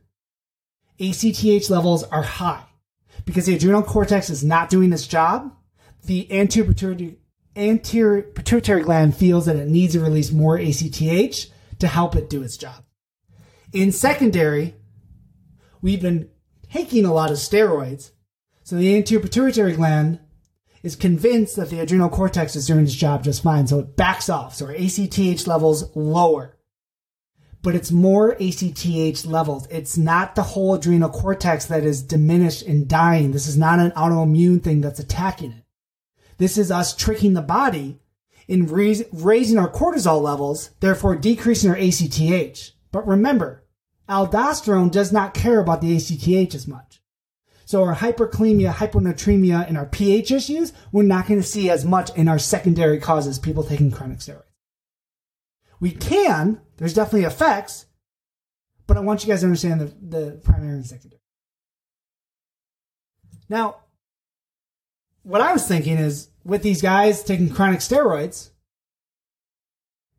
ACTH 1.01 1.71
levels 1.71 2.05
are 2.05 2.23
high 2.23 2.65
because 3.25 3.47
the 3.47 3.55
adrenal 3.55 3.83
cortex 3.83 4.31
is 4.31 4.45
not 4.45 4.71
doing 4.71 4.93
its 4.93 5.07
job. 5.07 5.55
The 6.05 6.31
anterior 6.33 6.69
pituitary, 6.69 7.19
anterior 7.57 8.23
pituitary 8.23 8.83
gland 8.83 9.17
feels 9.17 9.47
that 9.47 9.57
it 9.57 9.69
needs 9.69 9.95
to 9.95 10.01
release 10.01 10.31
more 10.31 10.59
ACTH 10.59 11.51
to 11.79 11.89
help 11.89 12.17
it 12.17 12.31
do 12.31 12.43
its 12.43 12.57
job. 12.57 12.85
In 13.73 13.93
secondary, 13.93 14.75
we've 15.81 16.03
been 16.03 16.29
taking 16.71 17.05
a 17.05 17.13
lot 17.13 17.31
of 17.31 17.37
steroids, 17.37 18.13
so 18.63 18.77
the 18.77 18.95
anterior 18.97 19.23
pituitary 19.23 19.73
gland 19.73 20.21
is 20.83 20.97
convinced 20.97 21.57
that 21.57 21.71
the 21.71 21.81
adrenal 21.81 22.09
cortex 22.09 22.57
is 22.57 22.67
doing 22.67 22.85
its 22.85 22.95
job 22.95 23.25
just 23.25 23.43
fine, 23.43 23.67
so 23.67 23.81
it 23.81 23.97
backs 23.97 24.29
off. 24.29 24.55
So 24.55 24.67
our 24.67 24.75
ACTH 24.75 25.47
levels 25.47 25.95
lower 25.97 26.57
but 27.63 27.75
it's 27.77 27.93
more 27.93 28.37
ACTH 28.41 29.25
levels. 29.25 29.67
It's 29.71 29.97
not 29.97 30.35
the 30.35 30.43
whole 30.43 30.75
adrenal 30.75 31.09
cortex 31.09 31.67
that 31.67 31.85
is 31.85 32.03
diminished 32.03 32.63
and 32.63 32.89
dying. 32.89 33.31
This 33.31 33.47
is 33.47 33.57
not 33.57 33.79
an 33.79 33.93
autoimmune 33.93 34.63
thing 34.63 34.81
that's 34.81 35.01
attacking 35.01 35.53
it. 35.53 35.65
This 36.39 36.59
is 36.59 36.71
us 36.73 36.95
tricking 36.95 37.35
the 37.35 37.43
body 37.43 38.01
in 38.49 38.67
raising 38.67 39.59
our 39.59 39.71
cortisol 39.71 40.21
levels, 40.21 40.71
therefore 40.81 41.15
decreasing 41.15 41.71
our 41.71 41.77
ACTH. 41.77 42.73
But 42.91 43.07
remember, 43.07 43.65
aldosterone 44.09 44.91
does 44.91 45.13
not 45.13 45.35
care 45.35 45.61
about 45.61 45.81
the 45.81 45.97
ACTH 45.97 46.55
as 46.55 46.67
much. 46.67 47.01
So 47.65 47.85
our 47.85 47.95
hyperkalemia, 47.95 48.73
hyponatremia, 48.73 49.67
and 49.69 49.79
our 49.79 49.87
pH 49.87 50.33
issues, 50.33 50.73
we're 50.91 51.05
not 51.05 51.29
going 51.29 51.41
to 51.41 51.47
see 51.47 51.71
as 51.71 51.85
much 51.85 52.15
in 52.17 52.29
our 52.29 52.39
secondary 52.39 52.99
causes, 52.99 53.39
people 53.39 53.63
taking 53.63 53.93
chronic 53.93 54.19
steroids. 54.19 54.52
We 55.83 55.91
can, 55.91 56.61
there's 56.77 56.95
definitely 56.95 57.25
effects, 57.25 57.87
but 58.87 58.97
I 58.97 59.01
want 59.01 59.25
you 59.25 59.29
guys 59.29 59.41
to 59.41 59.47
understand 59.47 59.81
the, 59.81 59.87
the 60.17 60.31
primary 60.45 60.75
and 60.75 60.87
secondary. 60.87 61.21
Now, 63.49 63.79
what 65.25 65.41
I 65.41 65.53
was 65.53 65.67
thinking 65.67 65.99
is 65.99 66.29
with 66.45 66.63
these 66.63 66.83
guys 66.83 67.25
taking 67.25 67.51
chronic 67.51 67.81
steroids 67.81 68.51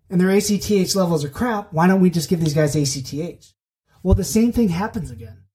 and 0.10 0.19
their 0.19 0.32
ACTH 0.32 0.97
levels 0.97 1.23
are 1.23 1.30
crap, 1.30 1.71
why 1.71 1.88
don't 1.88 2.02
we 2.02 2.10
just 2.10 2.30
give 2.30 2.41
these 2.41 2.54
guys 2.54 2.76
ACTH? 2.76 3.54
Well, 4.04 4.15
the 4.15 4.26
same 4.26 4.52
thing 4.52 4.67
happens 4.67 5.12
again. 5.12 5.45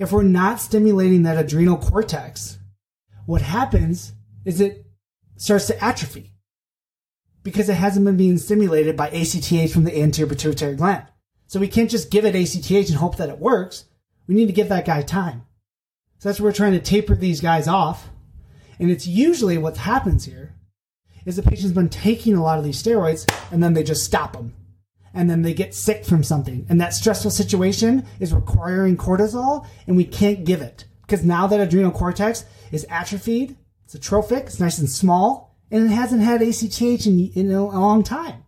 If 0.00 0.10
we're 0.10 0.24
not 0.24 0.58
stimulating 0.58 1.22
that 1.22 1.38
adrenal 1.38 1.76
cortex, 1.76 2.58
what 3.26 3.42
happens 3.42 4.12
is 4.44 4.60
it 4.60 4.86
starts 5.36 5.68
to 5.68 5.84
atrophy 5.84 6.35
because 7.46 7.68
it 7.68 7.74
hasn't 7.74 8.04
been 8.04 8.16
being 8.16 8.38
stimulated 8.38 8.96
by 8.96 9.08
ACTH 9.10 9.72
from 9.72 9.84
the 9.84 9.96
anterior 9.96 10.28
pituitary 10.28 10.74
gland. 10.74 11.06
So 11.46 11.60
we 11.60 11.68
can't 11.68 11.88
just 11.88 12.10
give 12.10 12.24
it 12.24 12.34
ACTH 12.34 12.88
and 12.88 12.96
hope 12.96 13.18
that 13.18 13.28
it 13.28 13.38
works. 13.38 13.84
We 14.26 14.34
need 14.34 14.46
to 14.46 14.52
give 14.52 14.68
that 14.68 14.84
guy 14.84 15.02
time. 15.02 15.42
So 16.18 16.28
that's 16.28 16.40
where 16.40 16.48
we're 16.48 16.56
trying 16.56 16.72
to 16.72 16.80
taper 16.80 17.14
these 17.14 17.40
guys 17.40 17.68
off. 17.68 18.08
And 18.80 18.90
it's 18.90 19.06
usually 19.06 19.58
what 19.58 19.76
happens 19.76 20.24
here 20.24 20.56
is 21.24 21.36
the 21.36 21.42
patient's 21.42 21.72
been 21.72 21.88
taking 21.88 22.34
a 22.34 22.42
lot 22.42 22.58
of 22.58 22.64
these 22.64 22.82
steroids 22.82 23.32
and 23.52 23.62
then 23.62 23.74
they 23.74 23.84
just 23.84 24.02
stop 24.02 24.32
them. 24.32 24.52
And 25.14 25.30
then 25.30 25.42
they 25.42 25.54
get 25.54 25.72
sick 25.72 26.04
from 26.04 26.24
something. 26.24 26.66
And 26.68 26.80
that 26.80 26.94
stressful 26.94 27.30
situation 27.30 28.06
is 28.18 28.34
requiring 28.34 28.96
cortisol 28.96 29.68
and 29.86 29.96
we 29.96 30.04
can't 30.04 30.44
give 30.44 30.62
it. 30.62 30.84
Because 31.02 31.24
now 31.24 31.46
that 31.46 31.60
adrenal 31.60 31.92
cortex 31.92 32.44
is 32.72 32.84
atrophied, 32.90 33.56
it's 33.84 33.94
atrophic, 33.94 34.46
it's 34.46 34.58
nice 34.58 34.78
and 34.78 34.90
small, 34.90 35.55
and 35.70 35.84
it 35.84 35.94
hasn't 35.94 36.22
had 36.22 36.42
ACTH 36.42 37.06
in, 37.06 37.50
a 37.50 37.64
long 37.64 38.02
time. 38.02 38.44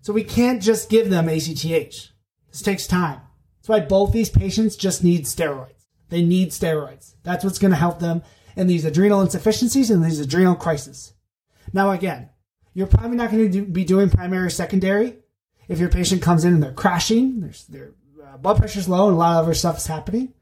So 0.00 0.12
we 0.12 0.24
can't 0.24 0.62
just 0.62 0.90
give 0.90 1.10
them 1.10 1.28
ACTH. 1.28 2.10
This 2.50 2.62
takes 2.62 2.86
time. 2.86 3.20
That's 3.56 3.68
why 3.68 3.80
both 3.80 4.12
these 4.12 4.30
patients 4.30 4.76
just 4.76 5.04
need 5.04 5.24
steroids. 5.24 5.86
They 6.08 6.22
need 6.22 6.50
steroids. 6.50 7.14
That's 7.22 7.44
what's 7.44 7.58
going 7.58 7.72
to 7.72 7.76
help 7.76 7.98
them 7.98 8.22
in 8.56 8.66
these 8.66 8.84
adrenal 8.84 9.20
insufficiencies 9.20 9.90
and 9.90 10.04
these 10.04 10.20
adrenal 10.20 10.54
crises. 10.54 11.12
Now, 11.72 11.90
again, 11.90 12.30
you're 12.74 12.86
probably 12.86 13.16
not 13.16 13.30
going 13.30 13.44
to 13.44 13.50
do, 13.50 13.64
be 13.64 13.84
doing 13.84 14.08
primary 14.10 14.46
or 14.46 14.50
secondary 14.50 15.16
if 15.68 15.78
your 15.78 15.90
patient 15.90 16.22
comes 16.22 16.44
in 16.44 16.54
and 16.54 16.62
they're 16.62 16.72
crashing, 16.72 17.40
their, 17.40 17.52
their 17.68 17.92
uh, 18.26 18.36
blood 18.38 18.58
pressure's 18.58 18.88
low, 18.88 19.08
and 19.08 19.16
a 19.16 19.18
lot 19.18 19.38
of 19.38 19.44
other 19.44 19.54
stuff 19.54 19.78
is 19.78 19.86
happening. 19.86 20.32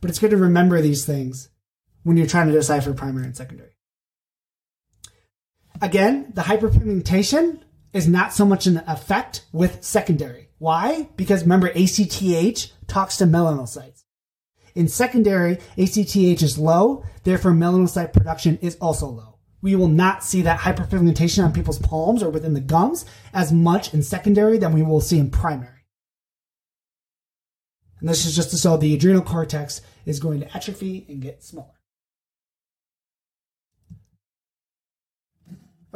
But 0.00 0.10
it's 0.10 0.18
good 0.18 0.30
to 0.30 0.36
remember 0.36 0.80
these 0.80 1.06
things 1.06 1.48
when 2.02 2.16
you're 2.16 2.26
trying 2.26 2.48
to 2.48 2.52
decipher 2.52 2.92
primary 2.92 3.26
and 3.26 3.36
secondary. 3.36 3.75
Again, 5.82 6.32
the 6.34 6.42
hyperpigmentation 6.42 7.60
is 7.92 8.08
not 8.08 8.32
so 8.32 8.44
much 8.44 8.66
an 8.66 8.82
effect 8.86 9.44
with 9.52 9.82
secondary. 9.84 10.48
Why? 10.58 11.08
Because 11.16 11.42
remember, 11.42 11.68
ACTH 11.68 12.72
talks 12.86 13.18
to 13.18 13.24
melanocytes. 13.24 14.04
In 14.74 14.88
secondary, 14.88 15.58
ACTH 15.76 16.16
is 16.42 16.58
low, 16.58 17.04
therefore 17.24 17.52
melanocyte 17.52 18.12
production 18.12 18.58
is 18.62 18.76
also 18.76 19.06
low. 19.06 19.38
We 19.62 19.74
will 19.74 19.88
not 19.88 20.22
see 20.22 20.42
that 20.42 20.60
hyperpigmentation 20.60 21.44
on 21.44 21.52
people's 21.52 21.78
palms 21.78 22.22
or 22.22 22.30
within 22.30 22.54
the 22.54 22.60
gums 22.60 23.04
as 23.32 23.52
much 23.52 23.92
in 23.92 24.02
secondary 24.02 24.58
than 24.58 24.72
we 24.72 24.82
will 24.82 25.00
see 25.00 25.18
in 25.18 25.30
primary. 25.30 25.84
And 28.00 28.08
this 28.08 28.26
is 28.26 28.36
just 28.36 28.50
to 28.50 28.58
show 28.58 28.76
the 28.76 28.94
adrenal 28.94 29.22
cortex 29.22 29.80
is 30.04 30.20
going 30.20 30.40
to 30.40 30.56
atrophy 30.56 31.06
and 31.08 31.22
get 31.22 31.42
smaller. 31.42 31.75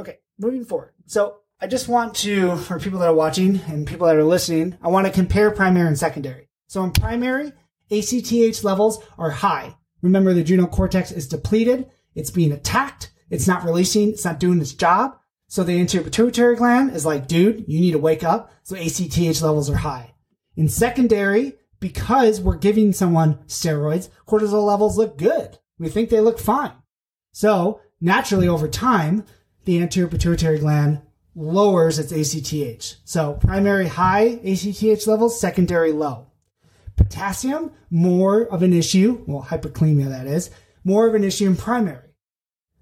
Okay, 0.01 0.19
moving 0.39 0.65
forward. 0.65 0.93
So 1.05 1.37
I 1.61 1.67
just 1.67 1.87
want 1.87 2.15
to, 2.17 2.57
for 2.57 2.81
people 2.81 3.01
that 3.01 3.09
are 3.11 3.15
watching 3.15 3.61
and 3.69 3.87
people 3.87 4.07
that 4.07 4.17
are 4.17 4.25
listening, 4.25 4.79
I 4.81 4.89
want 4.89 5.07
to 5.07 5.13
compare 5.13 5.51
primary 5.51 5.89
and 5.89 5.99
secondary. 5.99 6.49
So 6.69 6.83
in 6.83 6.93
primary, 6.93 7.53
ACTH 7.91 8.65
levels 8.65 9.05
are 9.19 9.29
high. 9.29 9.77
Remember, 10.01 10.33
the 10.33 10.41
adrenal 10.41 10.69
cortex 10.69 11.13
is 11.13 11.29
depleted. 11.29 11.91
It's 12.15 12.31
being 12.31 12.51
attacked. 12.53 13.11
It's 13.29 13.47
not 13.47 13.63
releasing. 13.63 14.09
It's 14.09 14.25
not 14.25 14.41
doing 14.41 14.59
its 14.63 14.73
job. 14.73 15.19
So 15.49 15.63
the 15.63 15.79
anterior 15.79 16.05
pituitary 16.05 16.57
gland 16.57 16.97
is 16.97 17.05
like, 17.05 17.29
dude, 17.29 17.67
you 17.69 17.79
need 17.79 17.93
to 17.93 17.99
wake 17.99 18.25
up. 18.25 18.51
So 18.63 18.77
ACTH 18.77 19.43
levels 19.43 19.69
are 19.69 19.77
high. 19.77 20.15
In 20.57 20.69
secondary, 20.69 21.59
because 21.79 22.41
we're 22.41 22.57
giving 22.57 22.95
someone 22.95 23.35
steroids, 23.49 24.09
cortisol 24.27 24.65
levels 24.65 24.97
look 24.97 25.19
good. 25.19 25.59
We 25.79 25.91
think 25.91 26.09
they 26.09 26.21
look 26.21 26.39
fine. 26.39 26.73
So 27.33 27.83
naturally 28.01 28.49
over 28.49 28.67
time, 28.67 29.27
the 29.64 29.81
anterior 29.81 30.09
pituitary 30.09 30.59
gland 30.59 31.03
lowers 31.35 31.99
its 31.99 32.12
ACTH. 32.12 32.96
So 33.05 33.35
primary 33.35 33.87
high 33.87 34.40
ACTH 34.42 35.07
levels, 35.07 35.40
secondary 35.40 35.92
low. 35.92 36.27
Potassium, 36.96 37.73
more 37.90 38.42
of 38.42 38.62
an 38.62 38.73
issue, 38.73 39.25
well, 39.27 39.42
hyperkalemia 39.42 40.09
that 40.09 40.27
is, 40.27 40.51
more 40.85 41.07
of 41.07 41.14
an 41.14 41.25
issue 41.25 41.46
in 41.46 41.57
primary 41.57 42.11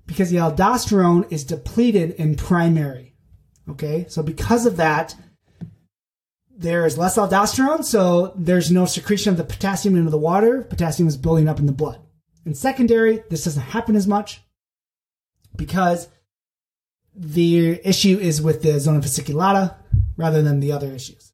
because 0.08 0.30
the 0.30 0.38
aldosterone 0.38 1.30
is 1.30 1.44
depleted 1.44 2.12
in 2.12 2.34
primary. 2.34 3.14
Okay, 3.68 4.06
so 4.08 4.22
because 4.22 4.66
of 4.66 4.78
that, 4.78 5.14
there 6.56 6.86
is 6.86 6.98
less 6.98 7.16
aldosterone, 7.16 7.84
so 7.84 8.32
there's 8.34 8.72
no 8.72 8.86
secretion 8.86 9.30
of 9.30 9.36
the 9.36 9.44
potassium 9.44 9.94
into 9.94 10.10
the 10.10 10.18
water. 10.18 10.62
Potassium 10.62 11.06
is 11.06 11.16
building 11.16 11.48
up 11.48 11.60
in 11.60 11.66
the 11.66 11.72
blood. 11.72 12.00
In 12.44 12.54
secondary, 12.54 13.22
this 13.28 13.44
doesn't 13.44 13.62
happen 13.62 13.94
as 13.94 14.08
much 14.08 14.40
because 15.54 16.08
the 17.18 17.80
issue 17.84 18.18
is 18.18 18.40
with 18.40 18.62
the 18.62 18.78
zona 18.78 19.00
fasciculata 19.00 19.74
rather 20.16 20.40
than 20.42 20.60
the 20.60 20.72
other 20.72 20.92
issues. 20.92 21.32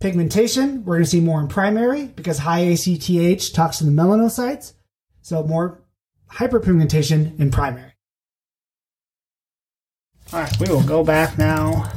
Pigmentation, 0.00 0.84
we're 0.84 0.96
going 0.96 1.04
to 1.04 1.10
see 1.10 1.20
more 1.20 1.40
in 1.40 1.48
primary 1.48 2.06
because 2.06 2.38
high 2.38 2.60
ACTH 2.60 3.52
talks 3.52 3.78
to 3.78 3.84
the 3.84 3.90
melanocytes. 3.90 4.74
So 5.22 5.42
more 5.42 5.82
hyperpigmentation 6.30 7.38
in 7.40 7.50
primary. 7.50 7.92
All 10.32 10.40
right, 10.40 10.60
we 10.60 10.68
will 10.68 10.84
go 10.84 11.02
back 11.02 11.36
now 11.38 11.90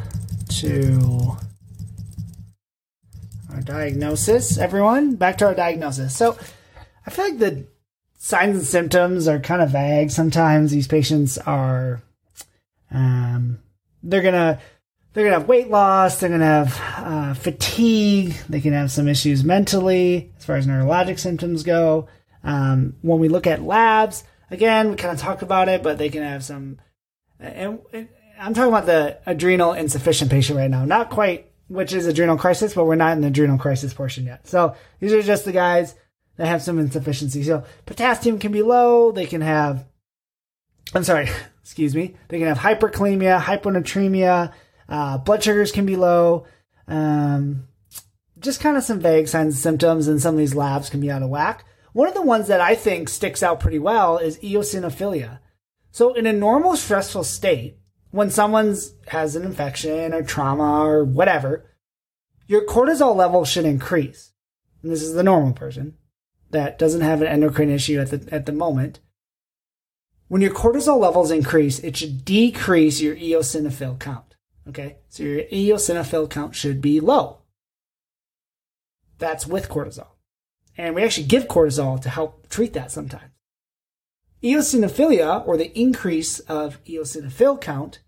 to 0.50 1.38
our 3.54 3.62
diagnosis. 3.62 4.58
Everyone, 4.58 5.15
back 5.15 5.38
to 5.39 5.46
our 5.46 5.54
diagnosis. 5.54 6.15
So 6.15 6.38
I 7.06 7.12
feel 7.12 7.26
like 7.26 7.39
the 7.39 7.67
signs 8.17 8.58
and 8.58 8.65
symptoms 8.65 9.28
are 9.28 9.39
kind 9.39 9.62
of 9.62 9.72
vague. 9.72 10.12
Sometimes 10.12 10.72
these 10.72 10.88
patients 10.88 11.38
are, 11.39 12.02
um, 12.91 13.60
they're 14.04 14.21
gonna 14.21 14.60
they're 15.13 15.25
gonna 15.25 15.39
have 15.39 15.47
weight 15.47 15.69
loss. 15.69 16.19
They're 16.19 16.30
gonna 16.30 16.45
have 16.45 16.82
uh, 16.97 17.34
fatigue. 17.34 18.36
They 18.49 18.62
can 18.62 18.73
have 18.73 18.91
some 18.91 19.08
issues 19.08 19.43
mentally 19.43 20.32
as 20.38 20.45
far 20.45 20.56
as 20.56 20.67
neurologic 20.67 21.19
symptoms 21.19 21.63
go. 21.63 22.08
Um, 22.43 22.95
when 23.01 23.19
we 23.19 23.27
look 23.30 23.45
at 23.45 23.62
labs, 23.62 24.23
again, 24.49 24.89
we 24.89 24.95
kind 24.95 25.13
of 25.13 25.19
talked 25.19 25.41
about 25.41 25.69
it, 25.69 25.84
but 25.84 25.97
they 25.97 26.10
can 26.10 26.23
have 26.23 26.43
some. 26.43 26.80
And, 27.39 27.80
and 27.93 28.10
I'm 28.39 28.54
talking 28.54 28.69
about 28.69 28.86
the 28.86 29.19
adrenal 29.25 29.73
insufficient 29.73 30.32
patient 30.32 30.58
right 30.58 30.69
now. 30.69 30.86
Not 30.86 31.10
quite, 31.10 31.51
which 31.67 31.93
is 31.93 32.08
adrenal 32.08 32.38
crisis, 32.38 32.73
but 32.73 32.86
we're 32.86 32.95
not 32.95 33.13
in 33.13 33.21
the 33.21 33.27
adrenal 33.27 33.58
crisis 33.58 33.93
portion 33.93 34.25
yet. 34.25 34.47
So 34.47 34.75
these 34.99 35.13
are 35.13 35.21
just 35.21 35.45
the 35.45 35.51
guys 35.51 35.95
that 36.38 36.47
have 36.47 36.62
some 36.62 36.80
insufficiency. 36.80 37.43
So 37.43 37.65
potassium 37.86 38.39
can 38.39 38.51
be 38.51 38.62
low. 38.62 39.12
They 39.12 39.25
can 39.25 39.41
have. 39.41 39.86
I'm 40.93 41.04
sorry, 41.04 41.30
excuse 41.71 41.95
me. 41.95 42.17
They 42.27 42.38
can 42.38 42.49
have 42.49 42.60
hyperkalemia, 42.60 43.39
hyponatremia. 43.39 44.51
Uh, 44.89 45.17
blood 45.19 45.41
sugars 45.41 45.71
can 45.71 45.86
be 45.86 45.95
low. 45.95 46.45
Um, 46.86 47.69
just 48.39 48.60
kind 48.60 48.75
of 48.75 48.84
some 48.84 48.99
vague 48.99 49.29
signs 49.29 49.53
and 49.53 49.63
symptoms, 49.63 50.10
and 50.10 50.21
some 50.21 50.36
of 50.36 50.39
these 50.39 50.53
labs 50.53 50.89
can 50.89 50.99
be 50.99 51.10
out 51.10 51.23
of 51.23 51.29
whack. 51.29 51.63
One 51.93 52.10
of 52.10 52.13
the 52.13 52.21
ones 52.21 52.47
that 52.47 52.60
I 52.60 52.75
think 52.75 53.07
sticks 53.07 53.41
out 53.41 53.62
pretty 53.62 53.79
well 53.79 54.17
is 54.17 54.38
eosinophilia. 54.39 55.39
So 55.91 56.13
in 56.13 56.25
a 56.25 56.34
normal 56.34 56.75
stressful 56.75 57.23
state, 57.23 57.77
when 58.10 58.29
someone 58.29 58.75
has 59.07 59.38
an 59.38 59.43
infection 59.43 60.13
or 60.13 60.23
trauma 60.23 60.86
or 60.86 61.05
whatever, 61.05 61.71
your 62.47 62.65
cortisol 62.65 63.15
level 63.15 63.45
should 63.45 63.65
increase. 63.65 64.34
And 64.84 64.91
this 64.91 65.01
is 65.01 65.13
the 65.13 65.23
normal 65.23 65.53
person 65.53 65.95
that 66.49 66.77
doesn't 66.77 66.99
have 66.99 67.21
an 67.21 67.29
endocrine 67.29 67.69
issue 67.69 67.97
at 68.01 68.10
the 68.10 68.27
at 68.34 68.45
the 68.45 68.51
moment. 68.51 68.99
When 70.32 70.41
your 70.41 70.54
cortisol 70.54 70.98
levels 70.98 71.30
increase, 71.30 71.80
it 71.80 71.98
should 71.98 72.24
decrease 72.24 73.02
your 73.02 73.17
eosinophil 73.17 74.00
count. 74.00 74.38
Okay, 74.65 75.00
so 75.10 75.24
your 75.24 75.41
eosinophil 75.41 76.30
count 76.30 76.56
should 76.56 76.80
be 76.82 77.02
low. 77.02 77.39
That's 79.17 79.46
with 79.46 79.67
cortisol. 79.67 80.08
And 80.78 80.96
we 80.96 81.04
actually 81.04 81.28
give 81.28 81.50
cortisol 81.50 82.02
to 82.02 82.10
help 82.10 82.48
treat 82.48 82.72
that 82.72 82.94
sometimes. 82.94 83.34
Eosinophilia, 84.41 85.46
or 85.46 85.58
the 85.58 85.78
increase 85.78 86.39
of 86.39 86.82
eosinophil 86.86 87.60
count, 87.60 88.00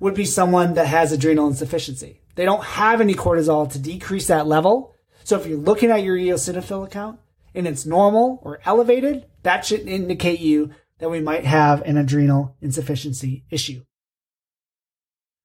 would 0.00 0.14
be 0.14 0.24
someone 0.24 0.74
that 0.74 0.88
has 0.88 1.12
adrenal 1.12 1.46
insufficiency. 1.46 2.20
They 2.34 2.46
don't 2.46 2.64
have 2.64 3.00
any 3.00 3.14
cortisol 3.14 3.70
to 3.70 3.78
decrease 3.78 4.26
that 4.26 4.48
level. 4.48 4.96
So 5.22 5.38
if 5.38 5.46
you're 5.46 5.56
looking 5.56 5.92
at 5.92 6.02
your 6.02 6.16
eosinophil 6.16 6.90
count 6.90 7.20
and 7.54 7.68
it's 7.68 7.86
normal 7.86 8.40
or 8.42 8.58
elevated, 8.64 9.26
that 9.44 9.64
should 9.64 9.86
indicate 9.86 10.40
you 10.40 10.72
that 10.98 11.10
we 11.10 11.20
might 11.20 11.44
have 11.44 11.82
an 11.82 11.96
adrenal 11.96 12.56
insufficiency 12.60 13.44
issue. 13.50 13.82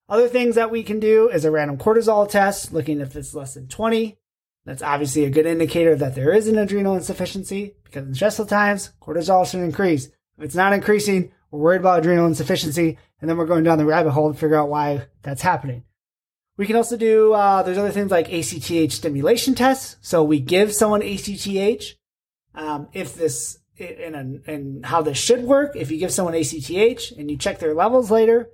Other 0.08 0.28
things 0.28 0.54
that 0.54 0.70
we 0.70 0.82
can 0.82 1.00
do 1.00 1.30
is 1.30 1.44
a 1.44 1.50
random 1.50 1.78
cortisol 1.78 2.28
test, 2.28 2.72
looking 2.72 3.00
if 3.00 3.16
it's 3.16 3.34
less 3.34 3.54
than 3.54 3.68
20. 3.68 4.18
That's 4.66 4.82
obviously 4.82 5.24
a 5.24 5.30
good 5.30 5.46
indicator 5.46 5.94
that 5.96 6.14
there 6.14 6.32
is 6.32 6.48
an 6.48 6.58
adrenal 6.58 6.94
insufficiency 6.94 7.74
because 7.84 8.06
in 8.06 8.14
stressful 8.14 8.46
times, 8.46 8.92
cortisol 9.00 9.48
should 9.48 9.60
increase. 9.60 10.06
If 10.38 10.44
it's 10.44 10.54
not 10.54 10.72
increasing, 10.72 11.32
we're 11.50 11.60
worried 11.60 11.80
about 11.80 12.00
adrenal 12.00 12.26
insufficiency, 12.26 12.98
and 13.20 13.30
then 13.30 13.36
we're 13.36 13.46
going 13.46 13.64
down 13.64 13.78
the 13.78 13.84
rabbit 13.84 14.10
hole 14.10 14.32
to 14.32 14.38
figure 14.38 14.56
out 14.56 14.68
why 14.68 15.06
that's 15.22 15.42
happening. 15.42 15.84
We 16.56 16.66
can 16.66 16.76
also 16.76 16.96
do, 16.96 17.32
uh, 17.32 17.62
there's 17.62 17.78
other 17.78 17.90
things 17.90 18.10
like 18.10 18.32
ACTH 18.32 18.92
stimulation 18.92 19.54
tests. 19.54 19.96
So 20.00 20.22
we 20.22 20.40
give 20.40 20.74
someone 20.74 21.02
ACTH. 21.02 21.96
Um, 22.54 22.88
if 22.92 23.14
this, 23.14 23.58
in, 23.76 24.14
a, 24.14 24.50
in 24.50 24.82
how 24.84 25.02
this 25.02 25.18
should 25.18 25.44
work, 25.44 25.74
if 25.76 25.90
you 25.90 25.98
give 25.98 26.12
someone 26.12 26.34
ACTH 26.34 27.12
and 27.18 27.30
you 27.30 27.36
check 27.36 27.58
their 27.58 27.74
levels 27.74 28.10
later, 28.10 28.50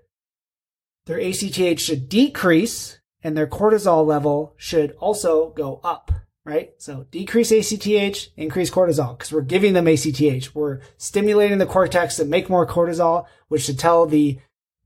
their 1.07 1.21
ACTH 1.21 1.81
should 1.81 2.09
decrease 2.09 3.01
and 3.23 3.37
their 3.37 3.47
cortisol 3.47 4.07
level 4.07 4.55
should 4.57 4.93
also 4.99 5.51
go 5.51 5.81
up, 5.85 6.11
right? 6.45 6.73
So 6.79 7.07
decrease 7.11 7.53
ACTH, 7.53 8.31
increase 8.37 8.71
cortisol 8.71 9.19
because 9.19 9.33
we're 9.33 9.43
giving 9.43 9.75
them 9.75 9.89
ACTH. 9.89 10.55
We're 10.55 10.81
stimulating 10.97 11.59
the 11.59 11.67
cortex 11.67 12.17
to 12.17 12.25
make 12.25 12.49
more 12.49 12.67
cortisol, 12.67 13.27
which 13.49 13.63
should 13.63 13.79
tell 13.79 14.07
the 14.07 14.39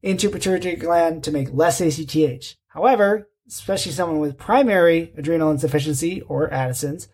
anterior 0.03 0.77
gland 0.77 1.25
to 1.25 1.31
make 1.31 1.53
less 1.53 1.81
ACTH. 1.81 2.57
However, 2.69 3.29
especially 3.47 3.93
someone 3.93 4.19
with 4.19 4.39
primary 4.39 5.13
adrenal 5.17 5.51
insufficiency 5.51 6.23
or 6.23 6.53
Addison's, 6.53 7.09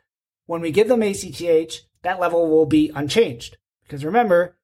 when 0.47 0.61
we 0.61 0.71
give 0.71 0.89
them 0.89 1.03
ACTH, 1.03 1.83
that 2.03 2.21
level 2.21 2.49
will 2.49 2.67
be 2.67 2.91
unchanged. 2.95 3.57
Because 3.83 4.05
remember, 4.05 4.57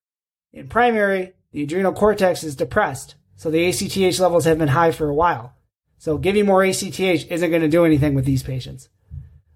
in 0.52 0.68
primary, 0.68 1.32
the 1.52 1.62
adrenal 1.62 1.92
cortex 1.92 2.42
is 2.42 2.56
depressed. 2.56 3.14
So 3.36 3.50
the 3.50 3.68
ACTH 3.68 4.18
levels 4.18 4.44
have 4.44 4.58
been 4.58 4.68
high 4.68 4.92
for 4.92 5.08
a 5.08 5.14
while. 5.14 5.54
So 5.98 6.18
giving 6.18 6.46
more 6.46 6.64
ACTH 6.64 7.00
isn't 7.00 7.50
going 7.50 7.62
to 7.62 7.68
do 7.68 7.84
anything 7.84 8.14
with 8.14 8.24
these 8.24 8.42
patients. 8.42 8.88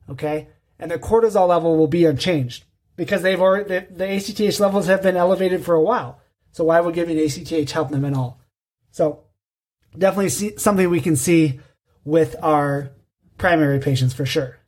Okay? 0.08 0.48
And 0.78 0.90
the 0.90 0.98
cortisol 0.98 1.48
level 1.48 1.76
will 1.76 1.86
be 1.86 2.04
unchanged 2.04 2.64
because 2.96 3.22
they've 3.22 3.40
already, 3.40 3.68
the, 3.68 3.86
the 3.90 4.06
ACTH 4.06 4.60
levels 4.60 4.86
have 4.86 5.02
been 5.02 5.16
elevated 5.16 5.64
for 5.64 5.74
a 5.74 5.82
while. 5.82 6.20
So 6.52 6.64
why 6.64 6.80
would 6.80 6.94
giving 6.94 7.18
ACTH 7.18 7.70
help 7.70 7.90
them 7.90 8.04
at 8.04 8.14
all? 8.14 8.40
So 8.90 9.24
definitely 9.96 10.30
see, 10.30 10.56
something 10.56 10.88
we 10.90 11.00
can 11.00 11.16
see 11.16 11.60
with 12.04 12.36
our 12.42 12.90
primary 13.38 13.78
patients 13.78 14.14
for 14.14 14.26
sure. 14.26 14.59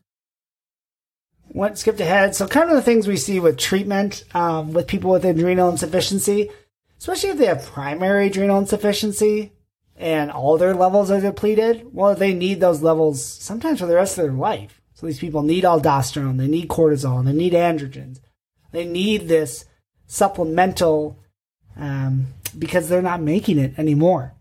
Went 1.55 1.79
skipped 1.79 2.01
ahead. 2.01 2.35
So 2.35 2.47
kind 2.47 2.71
of 2.71 2.77
the 2.77 2.83
things 2.83 3.07
we 3.07 3.17
see 3.17 3.39
with 3.39 3.59
treatment 3.59 4.25
um, 4.35 4.73
with 4.73 4.87
people 4.87 5.11
with 5.11 5.25
adrenal 5.25 5.71
insufficiency 5.71 6.51
especially 7.03 7.31
if 7.31 7.39
they 7.39 7.47
have 7.47 7.67
primary 7.67 8.29
adrenal 8.29 8.59
insufficiency 8.59 9.51
and 9.97 10.31
all 10.31 10.57
their 10.57 10.73
levels 10.73 11.11
are 11.11 11.21
depleted, 11.21 11.85
well, 11.93 12.15
they 12.15 12.33
need 12.33 12.61
those 12.61 12.81
levels 12.81 13.25
sometimes 13.25 13.81
for 13.81 13.87
the 13.87 13.97
rest 13.97 14.17
of 14.17 14.23
their 14.23 14.33
life. 14.33 14.81
So 14.95 15.07
these 15.07 15.19
people 15.19 15.43
need 15.43 15.65
aldosterone, 15.65 16.39
they 16.39 16.47
need 16.47 16.69
cortisol, 16.69 17.25
they 17.25 17.33
need 17.33 17.55
androgens. 17.55 18.21
They 18.71 18.85
need 18.85 19.27
this 19.27 19.65
supplemental 20.07 21.19
um, 21.77 22.27
because 22.57 22.89
they're 22.89 23.03
not 23.03 23.21
making 23.21 23.59
it 23.59 23.77
anymore. 23.77 24.35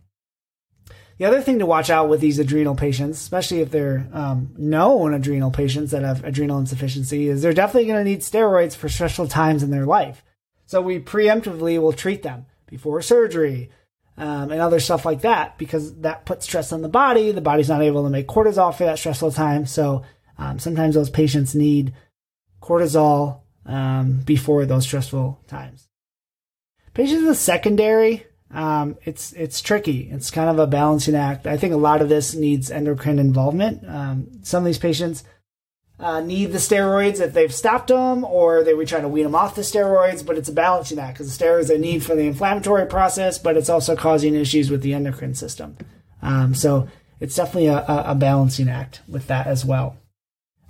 The 1.22 1.28
other 1.28 1.42
thing 1.42 1.60
to 1.60 1.68
watch 1.68 1.92
out 1.92 2.10
with 2.10 2.20
these 2.20 2.40
adrenal 2.40 2.74
patients, 2.74 3.22
especially 3.22 3.60
if 3.60 3.70
they're 3.70 4.10
um, 4.12 4.56
known 4.58 5.14
adrenal 5.14 5.52
patients 5.52 5.92
that 5.92 6.02
have 6.02 6.24
adrenal 6.24 6.58
insufficiency, 6.58 7.28
is 7.28 7.44
they're 7.44 7.54
definitely 7.54 7.86
going 7.86 8.04
to 8.04 8.10
need 8.10 8.22
steroids 8.22 8.76
for 8.76 8.90
stressful 8.90 9.28
times 9.28 9.62
in 9.62 9.70
their 9.70 9.86
life. 9.86 10.24
So 10.66 10.82
we 10.82 11.00
preemptively 11.00 11.80
will 11.80 11.94
treat 11.94 12.24
them 12.24 12.48
before 12.66 13.04
surgery 13.04 13.70
um, 14.18 14.50
and 14.50 14.60
other 14.60 14.80
stuff 14.80 15.06
like 15.06 15.22
that 15.22 15.60
because 15.60 15.94
that 15.98 16.26
puts 16.26 16.46
stress 16.46 16.74
on 16.74 16.82
the 16.82 16.90
body. 16.90 17.32
The 17.32 17.40
body's 17.40 17.70
not 17.70 17.84
able 17.84 18.04
to 18.04 18.10
make 18.10 18.28
cortisol 18.28 18.74
for 18.74 18.86
that 18.86 18.98
stressful 18.98 19.34
time. 19.34 19.68
So 19.68 20.02
um, 20.40 20.58
sometimes 20.58 20.96
those 20.96 21.12
patients 21.12 21.54
need 21.54 21.94
cortisol 22.64 23.42
um, 23.68 24.22
before 24.26 24.66
those 24.66 24.86
stressful 24.86 25.40
times. 25.48 25.88
Patients 26.96 27.28
with 27.28 27.38
secondary, 27.38 28.26
um, 28.54 28.98
it's 29.04 29.34
it's 29.34 29.62
tricky. 29.62 30.10
It's 30.12 30.32
kind 30.32 30.50
of 30.50 30.60
a 30.60 30.68
balancing 30.68 31.16
act. 31.16 31.48
I 31.48 31.58
think 31.58 31.74
a 31.74 31.78
lot 31.78 32.02
of 32.02 32.10
this 32.10 32.36
needs 32.36 32.70
endocrine 32.70 33.20
involvement. 33.20 33.88
Um, 33.88 34.28
some 34.44 34.64
of 34.64 34.66
these 34.66 34.78
patients 34.78 35.24
uh, 36.00 36.20
need 36.20 36.48
the 36.48 36.58
steroids 36.58 37.22
if 37.22 37.34
they've 37.34 37.54
stopped 37.54 37.88
them, 37.88 38.26
or 38.26 38.64
they 38.64 38.74
were 38.74 38.86
trying 38.86 39.04
to 39.04 39.08
wean 39.08 39.24
them 39.24 39.36
off 39.36 39.56
the 39.56 39.62
steroids. 39.62 40.26
But 40.26 40.38
it's 40.38 40.50
a 40.50 40.54
balancing 40.54 41.00
act 41.00 41.16
because 41.16 41.36
the 41.36 41.44
steroids 41.44 41.68
they 41.68 41.78
need 41.78 42.04
for 42.04 42.16
the 42.16 42.28
inflammatory 42.28 42.88
process, 42.88 43.38
but 43.38 43.56
it's 43.56 43.70
also 43.70 43.96
causing 43.96 44.36
issues 44.36 44.70
with 44.70 44.82
the 44.82 44.94
endocrine 44.94 45.36
system. 45.36 45.78
Um, 46.22 46.54
so 46.54 46.88
it's 47.20 47.36
definitely 47.36 47.68
a, 47.68 47.86
a, 47.88 48.16
balancing 48.16 48.70
act 48.70 49.02
with 49.08 49.28
that 49.28 49.48
as 49.48 49.66
well. 49.66 49.98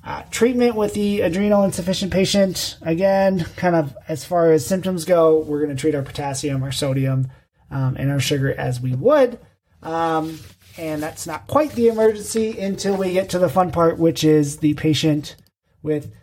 Uh, 0.03 0.23
treatment 0.31 0.75
with 0.75 0.93
the 0.93 1.21
adrenal 1.21 1.63
insufficient 1.63 2.11
patient, 2.11 2.77
again, 2.81 3.45
kind 3.55 3.75
of 3.75 3.95
as 4.07 4.25
far 4.25 4.51
as 4.51 4.65
symptoms 4.65 5.05
go, 5.05 5.39
we're 5.39 5.59
going 5.59 5.75
to 5.75 5.79
treat 5.79 5.93
our 5.93 6.01
potassium, 6.01 6.63
our 6.63 6.71
sodium, 6.71 7.29
um, 7.71 7.95
and 7.97 8.11
our 8.11 8.19
sugar 8.19 8.53
as 8.53 8.79
we 8.79 8.93
would. 8.93 9.39
Um, 9.81 10.39
and 10.77 11.01
that's 11.01 11.27
not 11.27 11.47
quite 11.47 11.71
the 11.71 11.87
emergency 11.87 12.59
until 12.59 12.95
we 12.95 13.13
get 13.13 13.29
to 13.31 13.39
the 13.39 13.49
fun 13.49 13.71
part, 13.71 13.97
which 13.97 14.23
is 14.23 14.57
the 14.57 14.73
patient 14.75 15.35
with 15.81 16.13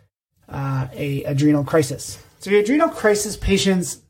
uh, 0.47 0.87
a 0.93 1.23
adrenal 1.25 1.63
crisis. 1.63 2.23
So, 2.39 2.51
adrenal 2.51 2.89
crisis 2.89 3.37
patients 3.37 4.01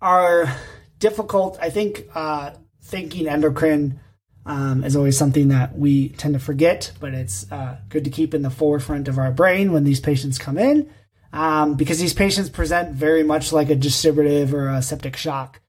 are 0.00 0.54
difficult. 0.98 1.58
I 1.60 1.70
think 1.70 2.04
uh, 2.14 2.52
thinking 2.82 3.26
endocrine 3.26 4.00
um, 4.46 4.84
is 4.84 4.96
always 4.96 5.18
something 5.18 5.48
that 5.48 5.76
we 5.78 6.10
tend 6.10 6.34
to 6.34 6.40
forget, 6.40 6.92
but 7.00 7.14
it's 7.14 7.50
uh, 7.50 7.78
good 7.88 8.04
to 8.04 8.10
keep 8.10 8.34
in 8.34 8.42
the 8.42 8.50
forefront 8.50 9.08
of 9.08 9.18
our 9.18 9.32
brain 9.32 9.72
when 9.72 9.84
these 9.84 10.00
patients 10.00 10.38
come 10.38 10.58
in, 10.58 10.90
um, 11.32 11.74
because 11.74 11.98
these 11.98 12.14
patients 12.14 12.48
present 12.48 12.92
very 12.92 13.22
much 13.22 13.52
like 13.52 13.70
a 13.70 13.76
distributive 13.76 14.54
or 14.54 14.68
a 14.68 14.82
septic 14.82 15.16
shock. 15.16 15.60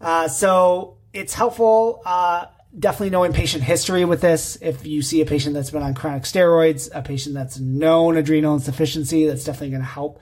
Uh, 0.00 0.28
so 0.28 0.98
it's 1.12 1.34
helpful, 1.34 2.02
uh, 2.04 2.46
definitely 2.78 3.10
knowing 3.10 3.32
patient 3.32 3.64
history 3.64 4.04
with 4.04 4.20
this. 4.20 4.56
If 4.60 4.86
you 4.86 5.02
see 5.02 5.20
a 5.20 5.26
patient 5.26 5.54
that's 5.54 5.70
been 5.70 5.82
on 5.82 5.94
chronic 5.94 6.24
steroids, 6.24 6.88
a 6.94 7.02
patient 7.02 7.34
that's 7.34 7.58
known 7.58 8.16
adrenal 8.16 8.54
insufficiency, 8.54 9.26
that's 9.26 9.44
definitely 9.44 9.70
going 9.70 9.82
to 9.82 9.88
help 9.88 10.20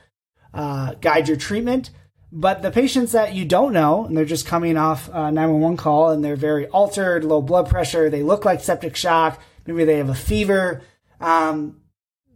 uh, 0.54 0.94
guide 0.94 1.28
your 1.28 1.36
treatment. 1.36 1.90
But 2.32 2.62
the 2.62 2.70
patients 2.70 3.12
that 3.12 3.34
you 3.34 3.44
don't 3.44 3.72
know, 3.72 4.04
and 4.04 4.16
they're 4.16 4.24
just 4.24 4.46
coming 4.46 4.76
off 4.76 5.08
a 5.08 5.30
911 5.30 5.76
call 5.76 6.10
and 6.10 6.24
they're 6.24 6.36
very 6.36 6.66
altered, 6.68 7.24
low 7.24 7.40
blood 7.40 7.68
pressure, 7.68 8.10
they 8.10 8.22
look 8.22 8.44
like 8.44 8.60
septic 8.60 8.96
shock, 8.96 9.40
maybe 9.66 9.84
they 9.84 9.98
have 9.98 10.08
a 10.08 10.14
fever. 10.14 10.82
Um, 11.20 11.80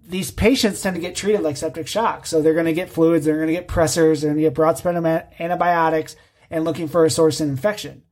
these 0.07 0.31
patients 0.31 0.81
tend 0.81 0.97
to 0.97 1.01
get 1.01 1.17
treated 1.17 1.43
like 1.43 1.57
septic 1.57 1.87
shock. 1.87 2.27
So 2.27 2.41
they're 2.41 2.55
going 2.55 2.67
to 2.67 2.73
get 2.73 2.89
fluids, 2.89 3.25
they're 3.25 3.37
going 3.37 3.49
to 3.49 3.53
get 3.53 3.69
pressors, 3.69 4.21
they're 4.21 4.31
going 4.31 4.37
to 4.37 4.43
get 4.43 4.55
broad 4.55 4.79
spectrum 4.79 5.07
antibiotics 5.07 6.17
and 6.51 6.65
looking 6.65 6.89
for 6.89 7.05
a 7.05 7.11
source 7.11 7.41
of 7.41 7.49
infection. 7.49 8.03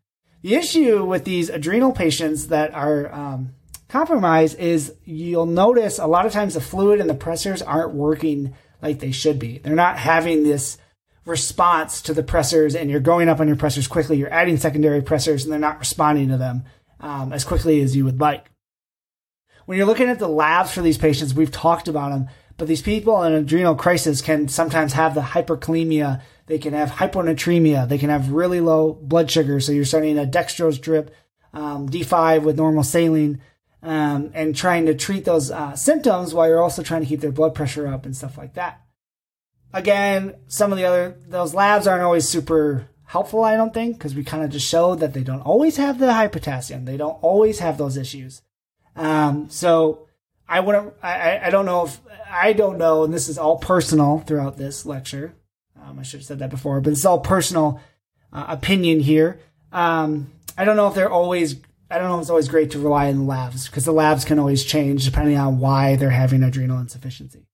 The 0.42 0.54
issue 0.54 1.04
with 1.04 1.24
these 1.24 1.50
adrenal 1.50 1.92
patients 1.92 2.48
that 2.48 2.72
are 2.72 3.12
um, 3.12 3.54
compromised 3.88 4.58
is 4.58 4.94
you'll 5.04 5.46
notice 5.46 5.98
a 5.98 6.06
lot 6.06 6.26
of 6.26 6.32
times 6.32 6.54
the 6.54 6.60
fluid 6.60 7.00
and 7.00 7.10
the 7.10 7.14
pressors 7.14 7.62
aren't 7.66 7.94
working 7.94 8.54
like 8.80 9.00
they 9.00 9.10
should 9.10 9.38
be. 9.38 9.58
They're 9.58 9.74
not 9.74 9.98
having 9.98 10.44
this 10.44 10.78
response 11.24 12.02
to 12.02 12.14
the 12.14 12.22
pressors, 12.22 12.78
and 12.78 12.90
you're 12.90 13.00
going 13.00 13.28
up 13.28 13.40
on 13.40 13.48
your 13.48 13.56
pressors 13.56 13.88
quickly. 13.88 14.16
You're 14.16 14.32
adding 14.32 14.56
secondary 14.56 15.02
pressors, 15.02 15.42
and 15.42 15.52
they're 15.52 15.58
not 15.58 15.78
responding 15.78 16.28
to 16.28 16.36
them 16.36 16.64
um, 17.00 17.32
as 17.32 17.44
quickly 17.44 17.80
as 17.80 17.94
you 17.94 18.04
would 18.04 18.20
like. 18.20 18.46
When 19.66 19.76
you're 19.76 19.86
looking 19.86 20.08
at 20.08 20.18
the 20.18 20.28
labs 20.28 20.72
for 20.72 20.80
these 20.80 20.96
patients, 20.96 21.34
we've 21.34 21.50
talked 21.50 21.88
about 21.88 22.10
them, 22.10 22.28
but 22.58 22.68
these 22.68 22.82
people 22.82 23.22
in 23.22 23.32
adrenal 23.32 23.74
crisis 23.74 24.20
can 24.20 24.48
sometimes 24.48 24.92
have 24.92 25.14
the 25.14 25.22
hyperkalemia 25.22 26.20
they 26.48 26.58
can 26.58 26.72
have 26.72 26.90
hyponatremia. 26.90 27.88
They 27.88 27.98
can 27.98 28.08
have 28.08 28.32
really 28.32 28.60
low 28.60 28.94
blood 28.94 29.30
sugar. 29.30 29.60
So 29.60 29.70
you're 29.70 29.84
starting 29.84 30.18
a 30.18 30.24
dextrose 30.24 30.80
drip, 30.80 31.14
um, 31.52 31.88
D5 31.88 32.42
with 32.42 32.56
normal 32.56 32.82
saline, 32.82 33.42
um, 33.82 34.30
and 34.34 34.56
trying 34.56 34.86
to 34.86 34.94
treat 34.94 35.26
those 35.26 35.50
uh, 35.50 35.76
symptoms 35.76 36.34
while 36.34 36.48
you're 36.48 36.62
also 36.62 36.82
trying 36.82 37.02
to 37.02 37.06
keep 37.06 37.20
their 37.20 37.30
blood 37.30 37.54
pressure 37.54 37.86
up 37.86 38.06
and 38.06 38.16
stuff 38.16 38.38
like 38.38 38.54
that. 38.54 38.80
Again, 39.74 40.36
some 40.46 40.72
of 40.72 40.78
the 40.78 40.86
other, 40.86 41.18
those 41.26 41.52
labs 41.52 41.86
aren't 41.86 42.02
always 42.02 42.26
super 42.26 42.88
helpful, 43.04 43.44
I 43.44 43.56
don't 43.56 43.74
think, 43.74 43.98
because 43.98 44.14
we 44.14 44.24
kind 44.24 44.42
of 44.42 44.48
just 44.48 44.66
showed 44.66 45.00
that 45.00 45.12
they 45.12 45.22
don't 45.22 45.42
always 45.42 45.76
have 45.76 45.98
the 45.98 46.14
high 46.14 46.28
potassium. 46.28 46.86
They 46.86 46.96
don't 46.96 47.22
always 47.22 47.58
have 47.58 47.76
those 47.76 47.98
issues. 47.98 48.40
Um, 48.96 49.50
so 49.50 50.07
I 50.48 50.60
wouldn't, 50.60 50.94
I, 51.02 51.40
I 51.44 51.50
don't 51.50 51.66
know 51.66 51.84
if, 51.84 52.00
I 52.30 52.52
don't 52.54 52.78
know, 52.78 53.04
and 53.04 53.12
this 53.12 53.28
is 53.28 53.38
all 53.38 53.58
personal 53.58 54.20
throughout 54.20 54.56
this 54.56 54.86
lecture. 54.86 55.34
Um, 55.80 55.98
I 55.98 56.02
should 56.02 56.20
have 56.20 56.26
said 56.26 56.38
that 56.38 56.50
before, 56.50 56.80
but 56.80 56.92
it's 56.92 57.04
all 57.04 57.20
personal 57.20 57.80
uh, 58.32 58.46
opinion 58.48 59.00
here. 59.00 59.40
Um, 59.72 60.32
I 60.56 60.64
don't 60.64 60.76
know 60.76 60.88
if 60.88 60.94
they're 60.94 61.10
always. 61.10 61.56
I 61.90 61.96
don't 61.96 62.08
know 62.08 62.16
if 62.16 62.22
it's 62.22 62.30
always 62.30 62.48
great 62.48 62.72
to 62.72 62.78
rely 62.78 63.08
on 63.08 63.18
the 63.18 63.24
labs 63.24 63.66
because 63.66 63.86
the 63.86 63.92
labs 63.92 64.24
can 64.26 64.38
always 64.38 64.62
change 64.64 65.06
depending 65.06 65.38
on 65.38 65.58
why 65.58 65.96
they're 65.96 66.10
having 66.10 66.42
adrenal 66.42 66.80
insufficiency. 66.80 67.46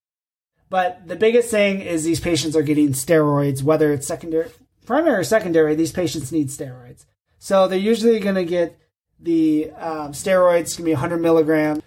But 0.71 1.07
the 1.07 1.15
biggest 1.15 1.51
thing 1.51 1.81
is 1.81 2.03
these 2.03 2.19
patients 2.19 2.57
are 2.57 2.63
getting 2.63 2.89
steroids, 2.91 3.63
whether 3.63 3.93
it's 3.93 4.07
secondary, 4.07 4.51
primary 4.87 5.21
or 5.21 5.25
secondary. 5.25 5.77
These 5.77 5.93
patients 5.93 6.33
need 6.33 6.49
steroids, 6.49 7.05
so 7.39 7.69
they're 7.69 7.79
usually 7.79 8.19
going 8.19 8.35
to 8.35 8.45
get 8.45 8.77
the 9.21 9.71
um, 9.73 10.13
steroids. 10.13 10.75
to 10.77 10.83
be 10.83 10.93
100 10.93 11.19
milligrams 11.19 11.83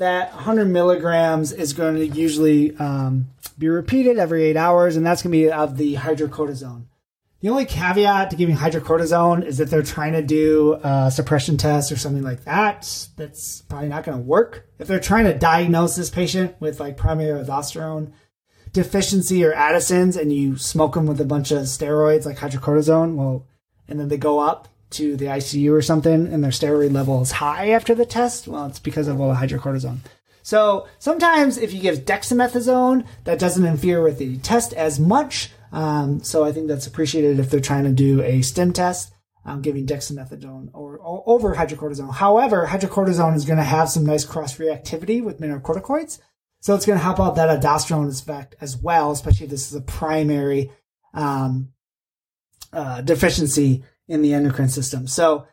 that 0.00 0.34
100 0.34 0.64
milligrams 0.64 1.52
is 1.52 1.74
going 1.74 1.96
to 1.96 2.06
usually 2.06 2.74
um, 2.78 3.28
be 3.58 3.68
repeated 3.68 4.18
every 4.18 4.44
eight 4.44 4.56
hours, 4.56 4.96
and 4.96 5.04
that's 5.04 5.22
going 5.22 5.30
to 5.30 5.38
be 5.38 5.52
of 5.52 5.76
the 5.76 5.94
hydrocortisone. 5.94 6.84
The 7.40 7.50
only 7.50 7.66
caveat 7.66 8.30
to 8.30 8.36
giving 8.36 8.56
hydrocortisone 8.56 9.44
is 9.44 9.60
if 9.60 9.68
they're 9.70 9.82
trying 9.82 10.12
to 10.12 10.22
do 10.22 10.78
a 10.82 11.10
suppression 11.10 11.58
test 11.58 11.92
or 11.92 11.96
something 11.96 12.22
like 12.22 12.44
that. 12.44 13.08
That's 13.16 13.62
probably 13.62 13.88
not 13.88 14.04
going 14.04 14.18
to 14.18 14.24
work. 14.24 14.68
If 14.78 14.88
they're 14.88 15.00
trying 15.00 15.24
to 15.24 15.38
diagnose 15.38 15.96
this 15.96 16.10
patient 16.10 16.56
with 16.60 16.80
like 16.80 16.96
primary 16.96 17.42
aldosterone 17.42 18.12
deficiency 18.72 19.44
or 19.44 19.52
Addison's, 19.52 20.16
and 20.16 20.32
you 20.32 20.56
smoke 20.56 20.94
them 20.94 21.06
with 21.06 21.20
a 21.20 21.24
bunch 21.26 21.50
of 21.50 21.64
steroids 21.64 22.24
like 22.24 22.38
hydrocortisone, 22.38 23.16
well, 23.16 23.46
and 23.88 24.00
then 24.00 24.08
they 24.08 24.16
go 24.16 24.38
up, 24.38 24.68
to 24.90 25.16
the 25.16 25.26
ICU 25.26 25.72
or 25.72 25.82
something 25.82 26.32
and 26.32 26.42
their 26.42 26.50
steroid 26.50 26.92
level 26.92 27.22
is 27.22 27.32
high 27.32 27.70
after 27.70 27.94
the 27.94 28.06
test, 28.06 28.48
well, 28.48 28.66
it's 28.66 28.78
because 28.78 29.08
of 29.08 29.20
all 29.20 29.28
the 29.28 29.34
hydrocortisone. 29.34 29.98
So 30.42 30.88
sometimes 30.98 31.58
if 31.58 31.72
you 31.72 31.80
give 31.80 32.00
dexamethasone, 32.00 33.06
that 33.24 33.38
doesn't 33.38 33.64
interfere 33.64 34.02
with 34.02 34.18
the 34.18 34.38
test 34.38 34.72
as 34.72 34.98
much. 34.98 35.50
Um, 35.72 36.22
so 36.22 36.44
I 36.44 36.52
think 36.52 36.66
that's 36.66 36.86
appreciated 36.86 37.38
if 37.38 37.50
they're 37.50 37.60
trying 37.60 37.84
to 37.84 37.92
do 37.92 38.22
a 38.22 38.42
stim 38.42 38.72
test, 38.72 39.12
um, 39.44 39.62
giving 39.62 39.86
dexamethasone 39.86 40.70
or, 40.72 40.98
or, 40.98 41.22
over 41.26 41.54
hydrocortisone. 41.54 42.12
However, 42.12 42.66
hydrocortisone 42.66 43.36
is 43.36 43.44
going 43.44 43.58
to 43.58 43.64
have 43.64 43.88
some 43.88 44.04
nice 44.04 44.24
cross 44.24 44.58
reactivity 44.58 45.22
with 45.22 45.40
mineralocorticoids. 45.40 46.18
So 46.60 46.74
it's 46.74 46.84
going 46.84 46.98
to 46.98 47.04
help 47.04 47.20
out 47.20 47.36
that 47.36 47.60
aldosterone 47.60 48.10
effect 48.10 48.54
as 48.60 48.76
well, 48.76 49.12
especially 49.12 49.44
if 49.44 49.50
this 49.50 49.68
is 49.68 49.74
a 49.74 49.80
primary 49.80 50.70
um, 51.14 51.70
uh, 52.72 53.00
deficiency 53.02 53.84
in 54.10 54.22
the 54.22 54.34
endocrine 54.34 54.68
system. 54.68 55.06
So, 55.06 55.46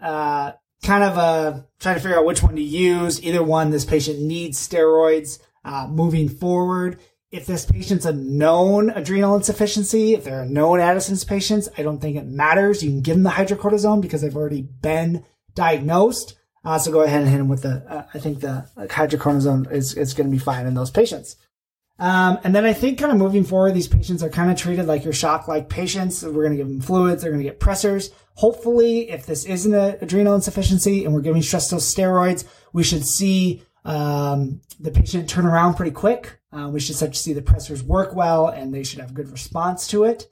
uh, 0.00 0.52
kind 0.84 1.02
of 1.02 1.18
uh, 1.18 1.60
trying 1.80 1.96
to 1.96 2.00
figure 2.00 2.18
out 2.18 2.24
which 2.24 2.42
one 2.42 2.54
to 2.56 2.62
use. 2.62 3.22
Either 3.22 3.42
one, 3.42 3.70
this 3.70 3.84
patient 3.84 4.20
needs 4.20 4.56
steroids 4.66 5.40
uh, 5.64 5.88
moving 5.90 6.28
forward. 6.28 7.00
If 7.30 7.46
this 7.46 7.66
patient's 7.66 8.04
a 8.04 8.12
known 8.12 8.90
adrenal 8.90 9.34
insufficiency, 9.34 10.14
if 10.14 10.22
they're 10.22 10.42
a 10.42 10.48
known 10.48 10.78
Addison's 10.78 11.24
patients, 11.24 11.68
I 11.76 11.82
don't 11.82 11.98
think 11.98 12.16
it 12.16 12.26
matters. 12.26 12.84
You 12.84 12.90
can 12.90 13.00
give 13.00 13.16
them 13.16 13.24
the 13.24 13.30
hydrocortisone 13.30 14.00
because 14.00 14.22
they've 14.22 14.36
already 14.36 14.62
been 14.62 15.24
diagnosed. 15.54 16.38
Uh, 16.64 16.78
so 16.78 16.92
go 16.92 17.00
ahead 17.00 17.22
and 17.22 17.30
hit 17.30 17.38
them 17.38 17.48
with 17.48 17.62
the, 17.62 17.84
uh, 17.88 18.06
I 18.14 18.18
think 18.20 18.40
the 18.40 18.68
hydrocortisone 18.76 19.70
is, 19.72 19.94
is 19.94 20.14
going 20.14 20.28
to 20.28 20.32
be 20.32 20.38
fine 20.38 20.66
in 20.66 20.74
those 20.74 20.92
patients. 20.92 21.36
Um, 21.98 22.38
and 22.42 22.54
then 22.54 22.64
I 22.64 22.72
think 22.72 22.98
kind 22.98 23.12
of 23.12 23.18
moving 23.18 23.44
forward, 23.44 23.74
these 23.74 23.86
patients 23.88 24.22
are 24.22 24.28
kind 24.28 24.50
of 24.50 24.56
treated 24.56 24.86
like 24.86 25.04
your 25.04 25.12
shock 25.12 25.46
like 25.46 25.68
patients. 25.68 26.22
We're 26.24 26.32
going 26.32 26.50
to 26.50 26.56
give 26.56 26.68
them 26.68 26.80
fluids. 26.80 27.22
They're 27.22 27.30
going 27.30 27.42
to 27.42 27.48
get 27.48 27.60
pressors. 27.60 28.10
Hopefully, 28.34 29.10
if 29.10 29.26
this 29.26 29.44
isn't 29.44 29.72
an 29.72 29.98
adrenal 30.00 30.34
insufficiency 30.34 31.04
and 31.04 31.14
we're 31.14 31.20
giving 31.20 31.42
stress 31.42 31.70
dose 31.70 31.94
steroids, 31.94 32.44
we 32.72 32.82
should 32.82 33.06
see 33.06 33.62
um, 33.84 34.60
the 34.80 34.90
patient 34.90 35.28
turn 35.28 35.46
around 35.46 35.74
pretty 35.74 35.92
quick. 35.92 36.40
Uh, 36.52 36.68
we 36.68 36.80
should 36.80 36.96
start 36.96 37.12
to 37.12 37.18
see 37.18 37.32
the 37.32 37.42
pressors 37.42 37.82
work 37.82 38.14
well 38.14 38.48
and 38.48 38.74
they 38.74 38.82
should 38.82 38.98
have 38.98 39.10
a 39.10 39.14
good 39.14 39.30
response 39.30 39.86
to 39.88 40.04
it. 40.04 40.28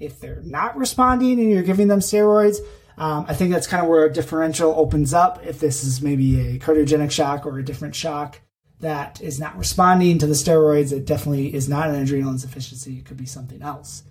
If 0.00 0.18
they're 0.18 0.42
not 0.42 0.76
responding 0.76 1.38
and 1.40 1.50
you're 1.50 1.62
giving 1.62 1.88
them 1.88 2.00
steroids, 2.00 2.58
Um, 2.98 3.24
I 3.26 3.34
think 3.34 3.52
that's 3.52 3.66
kind 3.66 3.82
of 3.82 3.88
where 3.88 4.04
a 4.04 4.12
differential 4.12 4.74
opens 4.76 5.14
up. 5.14 5.44
If 5.46 5.58
this 5.60 5.82
is 5.82 6.02
maybe 6.02 6.40
a 6.40 6.58
cardiogenic 6.58 7.10
shock 7.10 7.46
or 7.46 7.58
a 7.58 7.64
different 7.64 7.94
shock 7.94 8.40
that 8.82 9.20
is 9.20 9.40
not 9.40 9.56
responding 9.56 10.18
to 10.18 10.26
the 10.26 10.34
steroids, 10.34 10.92
it 10.92 11.06
definitely 11.06 11.54
is 11.54 11.68
not 11.68 11.88
an 11.88 11.94
adrenal 11.94 12.30
insufficiency. 12.30 12.98
It 12.98 13.06
could 13.06 13.16
be 13.16 13.26
something 13.26 13.62
else. 13.62 14.02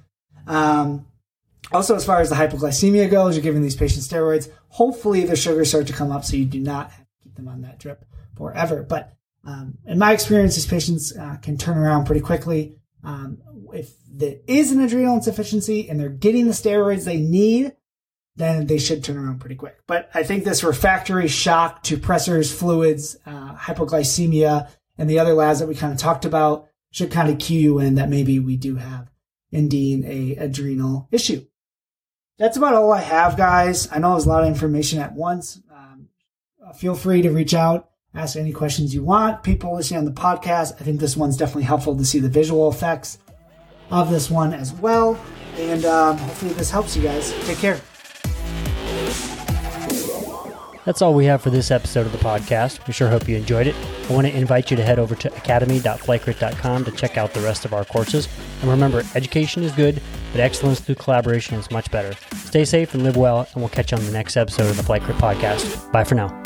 Um, 0.47 1.05
also, 1.71 1.95
as 1.95 2.05
far 2.05 2.19
as 2.19 2.29
the 2.29 2.35
hypoglycemia 2.35 3.09
goes, 3.09 3.35
you're 3.35 3.43
giving 3.43 3.61
these 3.61 3.75
patients 3.75 4.07
steroids. 4.07 4.49
Hopefully, 4.69 5.25
their 5.25 5.35
sugars 5.35 5.69
start 5.69 5.87
to 5.87 5.93
come 5.93 6.11
up, 6.11 6.25
so 6.25 6.35
you 6.35 6.45
do 6.45 6.59
not 6.59 6.91
have 6.91 7.05
to 7.05 7.23
keep 7.23 7.35
them 7.35 7.47
on 7.47 7.61
that 7.61 7.79
drip 7.79 8.03
forever. 8.35 8.83
But 8.83 9.13
um, 9.45 9.77
in 9.85 9.99
my 9.99 10.13
experience, 10.13 10.55
these 10.55 10.65
patients 10.65 11.15
uh, 11.15 11.37
can 11.41 11.57
turn 11.57 11.77
around 11.77 12.05
pretty 12.05 12.21
quickly. 12.21 12.77
Um, 13.03 13.39
if 13.73 13.91
there 14.09 14.37
is 14.47 14.71
an 14.71 14.81
adrenal 14.81 15.15
insufficiency 15.15 15.89
and 15.89 15.99
they're 15.99 16.09
getting 16.09 16.47
the 16.47 16.53
steroids 16.53 17.05
they 17.05 17.19
need, 17.19 17.73
then 18.41 18.67
they 18.67 18.79
should 18.79 19.03
turn 19.03 19.17
around 19.17 19.39
pretty 19.39 19.55
quick. 19.55 19.77
But 19.87 20.09
I 20.13 20.23
think 20.23 20.43
this 20.43 20.63
refractory 20.63 21.27
shock 21.27 21.83
to 21.83 21.97
pressors, 21.97 22.53
fluids, 22.53 23.17
uh, 23.25 23.55
hypoglycemia, 23.55 24.69
and 24.97 25.09
the 25.09 25.19
other 25.19 25.33
labs 25.33 25.59
that 25.59 25.67
we 25.67 25.75
kind 25.75 25.93
of 25.93 25.99
talked 25.99 26.25
about 26.25 26.67
should 26.91 27.11
kind 27.11 27.29
of 27.29 27.39
cue 27.39 27.59
you 27.59 27.79
in 27.79 27.95
that 27.95 28.09
maybe 28.09 28.39
we 28.39 28.57
do 28.57 28.75
have 28.75 29.09
indeed 29.51 30.05
a 30.05 30.35
adrenal 30.35 31.07
issue. 31.11 31.45
That's 32.37 32.57
about 32.57 32.73
all 32.73 32.91
I 32.91 33.01
have, 33.01 33.37
guys. 33.37 33.87
I 33.91 33.99
know 33.99 34.13
was 34.13 34.25
a 34.25 34.29
lot 34.29 34.43
of 34.43 34.49
information 34.49 34.99
at 34.99 35.13
once. 35.13 35.61
Um, 35.71 36.07
feel 36.75 36.95
free 36.95 37.21
to 37.21 37.29
reach 37.29 37.53
out, 37.53 37.89
ask 38.15 38.35
any 38.35 38.51
questions 38.51 38.95
you 38.95 39.03
want. 39.03 39.43
People 39.43 39.75
listening 39.75 39.99
on 39.99 40.05
the 40.05 40.11
podcast, 40.11 40.73
I 40.81 40.83
think 40.83 40.99
this 40.99 41.15
one's 41.15 41.37
definitely 41.37 41.63
helpful 41.63 41.95
to 41.95 42.05
see 42.05 42.19
the 42.19 42.29
visual 42.29 42.69
effects 42.69 43.19
of 43.91 44.09
this 44.09 44.31
one 44.31 44.53
as 44.53 44.73
well. 44.73 45.19
And 45.57 45.85
um, 45.85 46.17
hopefully, 46.17 46.53
this 46.53 46.71
helps 46.71 46.95
you 46.95 47.03
guys. 47.03 47.31
Take 47.45 47.57
care. 47.57 47.79
That's 50.85 51.01
all 51.01 51.13
we 51.13 51.25
have 51.25 51.41
for 51.41 51.51
this 51.51 51.69
episode 51.69 52.05
of 52.07 52.11
the 52.11 52.17
podcast. 52.17 52.85
We 52.87 52.93
sure 52.93 53.09
hope 53.09 53.27
you 53.27 53.37
enjoyed 53.37 53.67
it. 53.67 53.75
I 54.09 54.13
want 54.13 54.25
to 54.27 54.35
invite 54.35 54.71
you 54.71 54.77
to 54.77 54.83
head 54.83 54.97
over 54.97 55.15
to 55.15 55.33
academy.flightcrit.com 55.35 56.85
to 56.85 56.91
check 56.91 57.17
out 57.17 57.33
the 57.33 57.41
rest 57.41 57.65
of 57.65 57.73
our 57.73 57.85
courses. 57.85 58.27
And 58.61 58.69
remember, 58.69 59.03
education 59.13 59.63
is 59.63 59.71
good, 59.73 60.01
but 60.31 60.41
excellence 60.41 60.79
through 60.79 60.95
collaboration 60.95 61.55
is 61.55 61.69
much 61.69 61.91
better. 61.91 62.13
Stay 62.35 62.65
safe 62.65 62.93
and 62.93 63.03
live 63.03 63.17
well, 63.17 63.47
and 63.53 63.61
we'll 63.61 63.69
catch 63.69 63.91
you 63.91 63.97
on 63.97 64.05
the 64.05 64.11
next 64.11 64.37
episode 64.37 64.69
of 64.69 64.77
the 64.77 64.83
Flight 64.83 65.03
Crit 65.03 65.17
Podcast. 65.17 65.91
Bye 65.91 66.03
for 66.03 66.15
now. 66.15 66.40